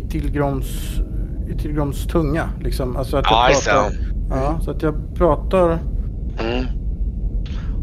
[1.54, 2.50] Tillgroms tunga.
[2.60, 2.96] Liksom.
[2.96, 3.92] Alltså att jag ja, pratar,
[4.30, 5.78] ja, så att jag pratar.
[6.38, 6.66] Mm.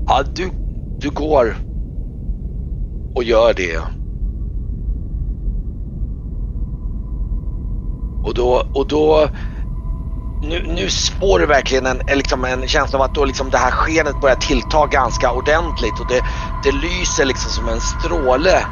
[0.08, 0.50] Ja, du,
[1.00, 1.56] du går
[3.16, 3.78] och gör det.
[8.24, 9.30] Och då, och då
[10.42, 13.72] nu, nu spår du verkligen en, liksom en känsla av att då liksom det här
[13.72, 16.22] skenet börjar tillta ganska ordentligt och det,
[16.64, 18.66] det lyser liksom som en stråle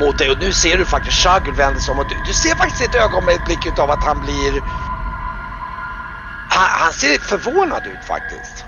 [0.00, 2.54] mot dig och nu ser du faktiskt Shagul vänder sig om och du, du ser
[2.54, 4.60] faktiskt ett ögonblick utav att han blir...
[6.50, 8.64] Han, han ser förvånad ut faktiskt.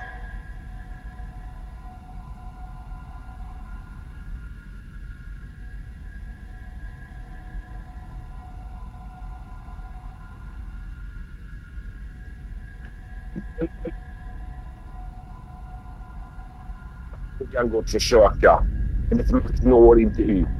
[17.39, 18.62] Jag kan gott försöka.
[19.09, 20.60] Men det når inte ut.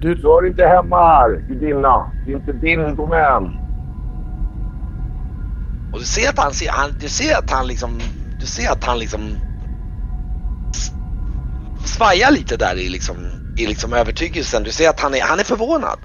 [0.00, 0.14] Du...
[0.14, 2.12] du hör inte hemma här, gudinna.
[2.26, 3.56] Det är inte din domän.
[5.92, 7.98] Och du ser att han, han, du ser att han liksom,
[8.40, 9.20] du ser att han liksom
[11.84, 13.16] svajar lite där i liksom,
[13.58, 14.62] i liksom övertygelsen.
[14.62, 15.98] Du ser att han är, han är förvånad.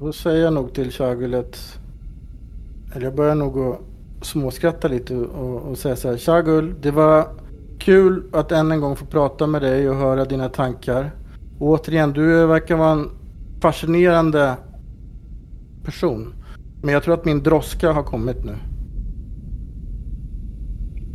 [0.00, 1.78] Då säger jag nog till Shagulet,
[2.94, 3.80] eller jag börjar nog att
[4.26, 6.18] småskratta lite och, och säga så här.
[6.18, 7.28] Shagul, det var
[7.78, 11.10] kul att än en gång få prata med dig och höra dina tankar.
[11.58, 13.10] Och återigen, du verkar vara en
[13.60, 14.56] fascinerande
[15.84, 16.34] person.
[16.82, 18.56] Men jag tror att min droska har kommit nu.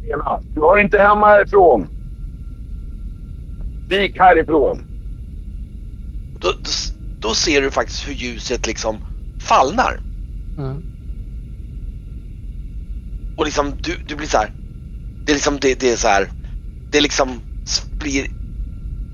[0.04, 1.88] Lena, du har inte hemma härifrån.
[3.90, 4.80] Vik härifrån.
[6.40, 6.72] Då, då,
[7.20, 8.98] då ser du faktiskt hur ljuset liksom
[9.40, 10.00] fallnar.
[10.58, 10.84] Mm.
[13.38, 14.52] Och liksom du, du blir så här.
[15.26, 16.30] Det är liksom det, det är så här.
[16.92, 17.28] Det liksom
[18.00, 18.26] blir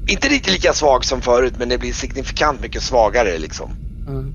[0.07, 3.69] inte riktigt lika svag som förut men det blir signifikant mycket svagare liksom.
[4.07, 4.33] Mm.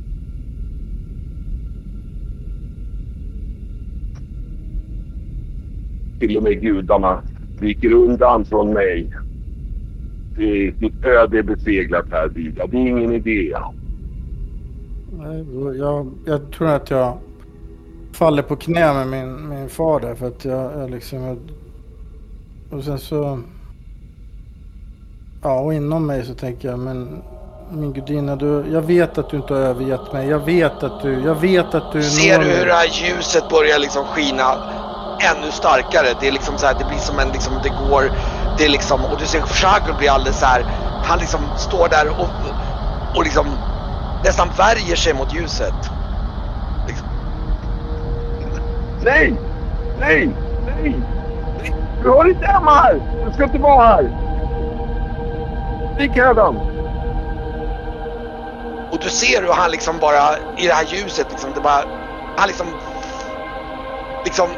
[6.19, 7.23] Till och med gudarna
[7.61, 9.13] viker undan från mig.
[10.37, 12.67] Det, ditt öde är beseglat här Vida.
[12.67, 13.55] Det är ingen idé.
[15.79, 17.19] Jag, jag tror att jag
[18.13, 21.19] faller på knä med min, min far där för att jag, jag liksom...
[21.23, 21.39] Jag,
[22.71, 23.41] och sen så...
[25.43, 27.23] Ja, och inom mig så tänker jag men
[27.73, 30.29] min gudinna, du, jag vet att du inte har övergett mig.
[30.29, 32.03] Jag vet att du, jag vet att du...
[32.03, 34.45] Ser du hur det här ljuset börjar liksom skina
[35.21, 36.07] ännu starkare?
[36.21, 38.13] Det är liksom så här, det blir som en liksom, det går,
[38.59, 40.63] det är liksom, och du ser Shagul blir alldeles så här,
[41.05, 42.29] han liksom står där och,
[43.17, 43.47] och liksom
[44.25, 45.75] nästan värjer sig mot ljuset.
[46.89, 47.09] Liksom.
[49.05, 49.35] Nej!
[50.01, 50.31] Nej!
[50.67, 51.20] Nej!
[52.03, 53.01] Du hör inte hemma här!
[53.27, 54.11] Du ska inte vara här!
[55.99, 56.57] Vik hädan!
[58.93, 61.85] Och du ser hur han liksom bara i det här ljuset liksom, det bara,
[62.37, 62.67] han liksom,
[64.25, 64.49] liksom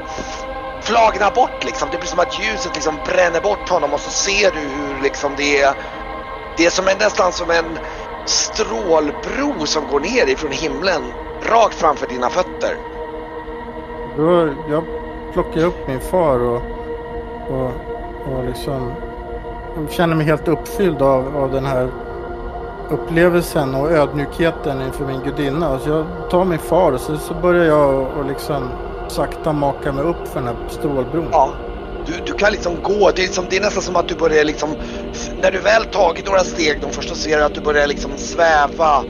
[0.83, 1.89] flagnar bort liksom.
[1.93, 5.33] Det blir som att ljuset liksom bränner bort honom och så ser du hur liksom
[5.37, 5.75] det är,
[6.57, 7.79] det är som en, nästan som en
[8.25, 11.03] strålbro som går ner ifrån himlen
[11.43, 12.77] rakt framför dina fötter.
[14.17, 14.85] Då, jag
[15.33, 16.63] plockar upp min far och,
[17.53, 17.71] och,
[18.33, 18.93] och liksom
[19.77, 21.89] jag känner mig helt uppfylld av, av den här
[22.91, 25.79] upplevelsen och ödmjukheten inför min gudinna.
[25.79, 28.69] Så jag tar min far och så, så börjar jag och, och liksom
[29.09, 31.29] sakta maka mig upp för den här strålbron.
[31.33, 31.53] Ja,
[32.07, 34.45] du, du kan liksom gå, det är, liksom, det är nästan som att du börjar
[34.45, 34.71] liksom,
[35.43, 39.05] när du väl tagit några steg de första ser du att du börjar liksom sväva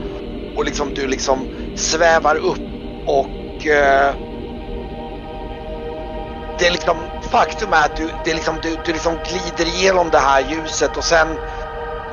[0.57, 1.38] och liksom du liksom
[1.74, 2.61] svävar upp
[3.07, 4.14] och eh,
[6.59, 6.97] det är liksom,
[7.33, 10.97] faktum är att du, det är liksom, du, du liksom glider igenom det här ljuset
[10.97, 11.39] och sen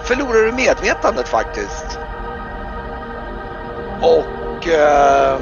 [0.02, 2.00] förlorar du medvetandet faktiskt.
[4.02, 5.40] Och eh,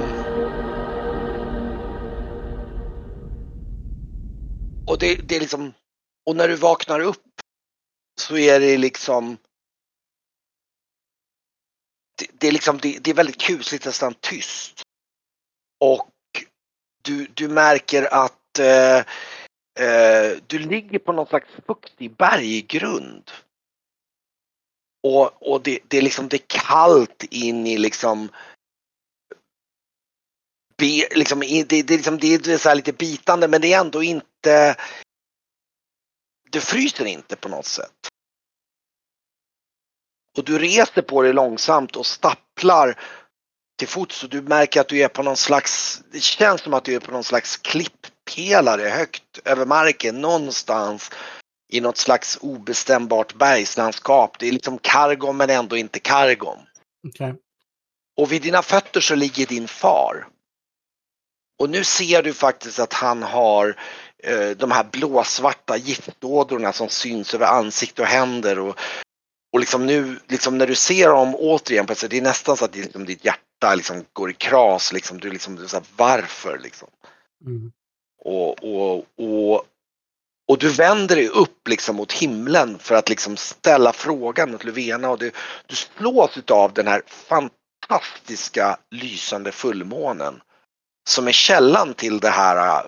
[4.88, 5.74] Och det, det är liksom,
[6.26, 7.24] och när du vaknar upp
[8.20, 9.38] så är det liksom
[12.18, 14.82] det, det är liksom, det, det är väldigt kusligt nästan tyst.
[15.80, 16.10] Och
[17.02, 19.06] du, du märker att eh,
[19.80, 23.32] eh, du ligger på någon slags fuktig berggrund.
[25.04, 28.30] Och, och det, det är liksom, det är kallt in i liksom
[30.78, 33.80] be, liksom, det, det, är liksom, det är så här lite bitande men det är
[33.80, 34.76] ändå inte
[36.50, 38.08] du fryser inte på något sätt.
[40.38, 43.00] Och du reser på dig långsamt och stapplar
[43.78, 46.86] till fots och du märker att du är på någon slags, det känns som att
[46.86, 47.58] du är på någon slags
[48.28, 51.12] klipppelare högt över marken någonstans
[51.70, 54.40] i något slags obestämbart bergslandskap.
[54.40, 56.60] Det är liksom Kargom men ändå inte Kargom.
[57.08, 57.36] Okej.
[58.18, 60.28] Och vid dina fötter så ligger din far.
[61.60, 63.76] Och nu ser du faktiskt att han har
[64.24, 68.60] eh, de här blåsvarta giftådrorna som syns över ansikte och händer.
[68.60, 68.80] Och,
[69.54, 72.76] och liksom nu, liksom när du ser dem återigen, sätt, det är nästan så att
[72.76, 74.94] liksom, ditt hjärta liksom går i kras.
[74.94, 76.88] Liksom, du liksom, du så här, varför liksom?
[77.46, 77.72] Mm.
[78.28, 79.66] Och, och, och,
[80.48, 85.10] och du vänder dig upp liksom mot himlen för att liksom ställa frågan mot Löfvena
[85.10, 85.32] och du,
[85.66, 90.42] du slås av den här fantastiska lysande fullmånen
[91.10, 92.86] som är källan till det här äh,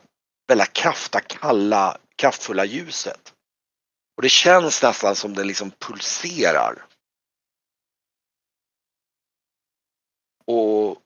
[0.47, 3.33] väldigt krafta, kalla, kraftfulla ljuset.
[4.17, 6.85] Och det känns nästan som det liksom pulserar.
[10.45, 10.97] Och,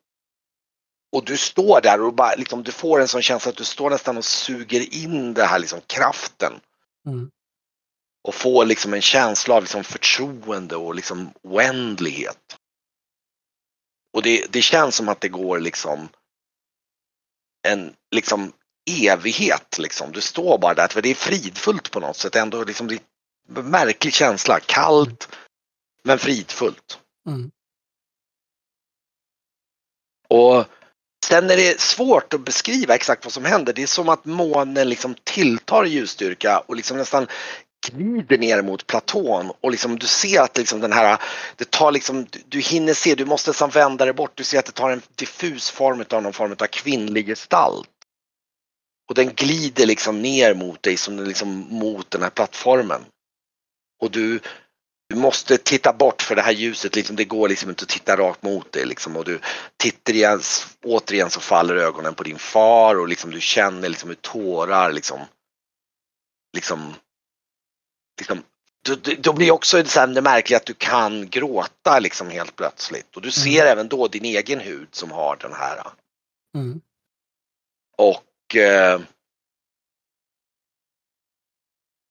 [1.13, 3.89] och du står där och bara liksom, du får en sån känsla att du står
[3.89, 6.53] nästan och suger in det här liksom kraften.
[7.05, 7.31] Mm.
[8.23, 12.57] Och får liksom en känsla av liksom förtroende och liksom oändlighet.
[14.13, 16.09] Och det, det känns som att det går liksom
[17.67, 18.53] en liksom
[18.89, 20.11] evighet liksom.
[20.11, 22.35] Du står bara där, för det är fridfullt på något sätt.
[22.35, 24.59] Ändå liksom det är en märklig känsla.
[24.59, 25.29] Kallt
[26.03, 26.99] men fridfullt.
[27.27, 27.51] Mm.
[30.27, 30.65] Och
[31.23, 33.73] sen är det svårt att beskriva exakt vad som händer.
[33.73, 37.27] Det är som att månen liksom tilltar i ljusstyrka och liksom nästan
[37.87, 41.17] glider ner mot platån och liksom du ser att liksom den här,
[41.55, 44.65] det tar liksom, du hinner se, du måste nästan vända dig bort, du ser att
[44.65, 47.89] det tar en diffus form av någon form av kvinnlig gestalt.
[49.09, 53.01] Och den glider liksom ner mot dig som liksom mot den här plattformen.
[54.01, 54.39] Och du,
[55.13, 58.17] du måste titta bort för det här ljuset, liksom, det går liksom inte att titta
[58.17, 59.39] rakt mot dig liksom, och du
[59.77, 60.41] tittar igen,
[60.83, 65.19] återigen så faller ögonen på din far och liksom du känner liksom hur tårar liksom
[66.53, 66.93] liksom,
[68.19, 68.43] liksom
[69.19, 73.31] då, blir också så det märkliga att du kan gråta liksom helt plötsligt och du
[73.31, 73.71] ser mm.
[73.71, 75.83] även då din egen hud som har den här.
[76.55, 76.81] Mm.
[77.97, 79.01] Och eh,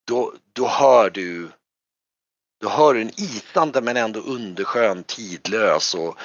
[0.07, 1.49] då, då hör du
[2.63, 6.19] du hör en itande men ändå underskön, tidlös och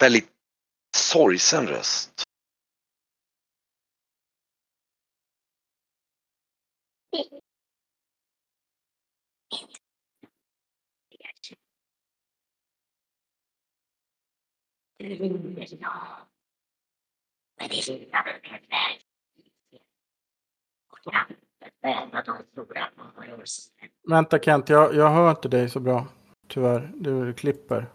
[0.00, 0.28] väldigt
[0.96, 2.22] sorgsen röst.
[7.12, 7.40] Mm.
[24.08, 26.06] Vänta Kent, jag, jag hör inte dig så bra.
[26.48, 27.90] Tyvärr, du klipper.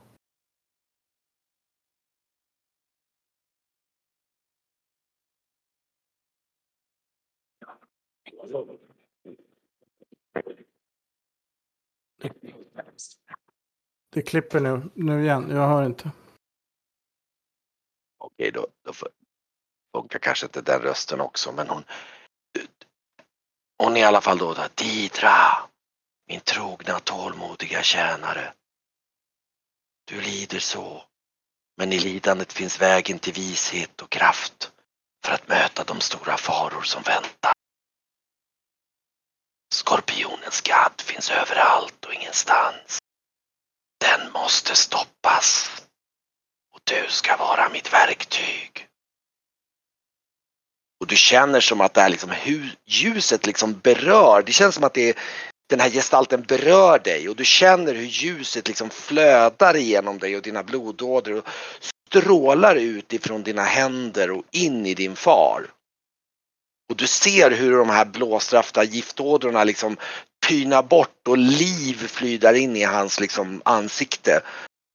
[14.09, 15.49] Det klipper nu, nu igen.
[15.49, 16.11] Jag hör inte.
[18.17, 18.93] Okej, då, då
[19.93, 21.83] funkar kanske inte den rösten också, men hon...
[23.83, 25.69] Hon är i alla fall då, då Didra,
[26.27, 28.53] min trogna tålmodiga tjänare.
[30.05, 31.03] Du lider så,
[31.77, 34.71] men i lidandet finns vägen till vishet och kraft
[35.25, 37.53] för att möta de stora faror som väntar.
[39.73, 42.99] Skorpionens gadd finns överallt och ingenstans.
[43.99, 45.71] Den måste stoppas.
[46.73, 48.88] Och du ska vara mitt verktyg.
[50.99, 52.33] Och du känner som att det här liksom,
[52.85, 55.15] ljuset liksom berör, det känns som att det är,
[55.69, 60.41] den här gestalten berör dig och du känner hur ljuset liksom flödar igenom dig och
[60.41, 61.47] dina blodådror och
[62.09, 65.65] strålar ut ifrån dina händer och in i din far.
[66.89, 69.97] Och du ser hur de här blåstrafta giftådrorna liksom
[70.47, 74.41] tynar bort och liv flyder in i hans liksom ansikte.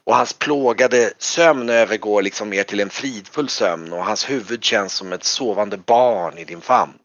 [0.06, 4.92] Och hans plågade sömn övergår liksom mer till en fridfull sömn och hans huvud känns
[4.92, 6.98] som ett sovande barn i din famn.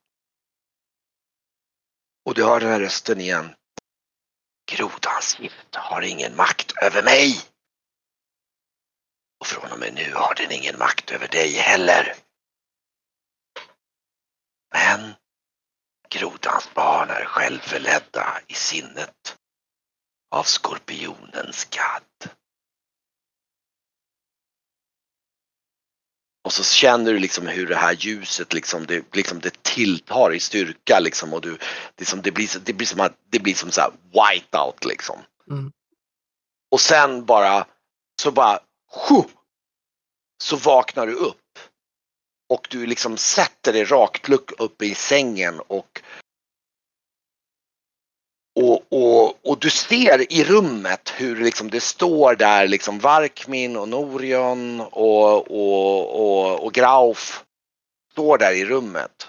[2.25, 3.55] Och du hör den här rösten igen.
[4.71, 7.41] Grodans gift har ingen makt över mig.
[9.39, 12.15] Och från och med nu har den ingen makt över dig heller.
[14.73, 15.13] Men
[16.09, 19.37] grodans barn är självförledda i sinnet
[20.35, 22.38] av skorpionens gadd.
[26.43, 30.39] Och så känner du liksom hur det här ljuset liksom det, liksom det tilltar i
[30.39, 31.57] styrka liksom och du,
[31.97, 35.19] liksom det, blir, det blir som att det blir som så här whiteout liksom.
[35.51, 35.71] Mm.
[36.71, 37.65] Och sen bara
[38.21, 38.59] så bara
[40.43, 41.59] så vaknar du upp
[42.49, 44.29] och du liksom sätter dig rakt
[44.59, 46.01] upp i sängen och
[48.59, 53.89] och, och, och du ser i rummet hur liksom det står där liksom Varkmin och
[53.89, 57.43] Norion och, och, och, och Grauf
[58.11, 59.27] står där i rummet.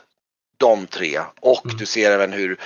[0.57, 1.20] De tre.
[1.41, 1.76] Och mm.
[1.76, 2.61] du ser även hur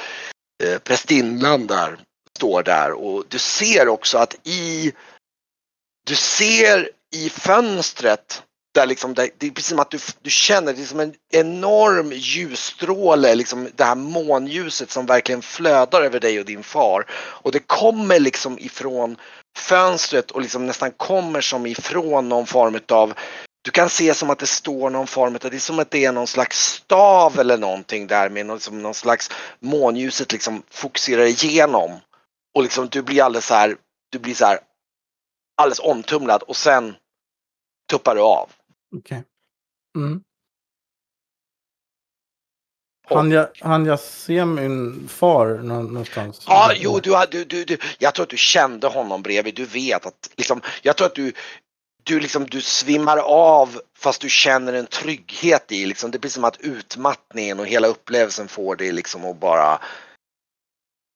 [0.65, 1.99] eh, prästinnan där
[2.37, 4.93] står där och du ser också att i
[6.07, 8.43] du ser i fönstret
[8.75, 11.15] där liksom, det, det är precis som att du, du känner, det är som en
[11.33, 17.07] enorm ljusstråle, liksom det här månljuset som verkligen flödar över dig och din far.
[17.13, 19.17] Och det kommer liksom ifrån
[19.57, 23.15] fönstret och liksom nästan kommer som ifrån någon form av
[23.65, 26.05] du kan se som att det står någon form av, det är som att det
[26.05, 31.25] är någon slags stav eller någonting där med någon, som någon slags månljuset liksom fokuserar
[31.25, 32.01] igenom.
[32.55, 33.77] Och liksom du blir alldeles så här,
[34.13, 34.59] du blir så här
[35.57, 36.95] alldeles omtumlad och sen
[37.91, 38.51] tuppar du av.
[38.99, 39.19] Okej.
[39.19, 40.05] Okay.
[40.05, 40.23] Mm.
[43.07, 46.45] Han jag, han jag se min far någonstans?
[46.47, 49.55] Ja, jo, du, du, du, du, jag tror att du kände honom bredvid.
[49.55, 51.33] Du vet att, liksom, jag tror att du,
[52.03, 55.87] du, liksom, du svimmar av fast du känner en trygghet i.
[55.87, 59.81] Liksom, det blir som att utmattningen och hela upplevelsen får dig liksom att bara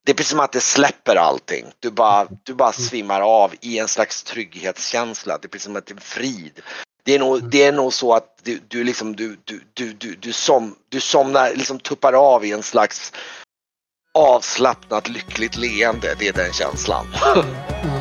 [0.07, 1.67] det blir som att det släpper allting.
[1.81, 2.89] Du bara, du bara mm.
[2.89, 5.39] svimmar av i en slags trygghetskänsla.
[5.39, 6.61] Det blir som att det är frid.
[7.09, 10.15] Det är nog, det är nog så att du, du liksom, du, du, du, du,
[10.15, 13.13] du, som, du somnar, liksom tuppar av i en slags
[14.15, 16.15] avslappnat lyckligt leende.
[16.19, 17.07] Det är den känslan.
[17.37, 17.47] Mm,
[17.83, 17.98] mm.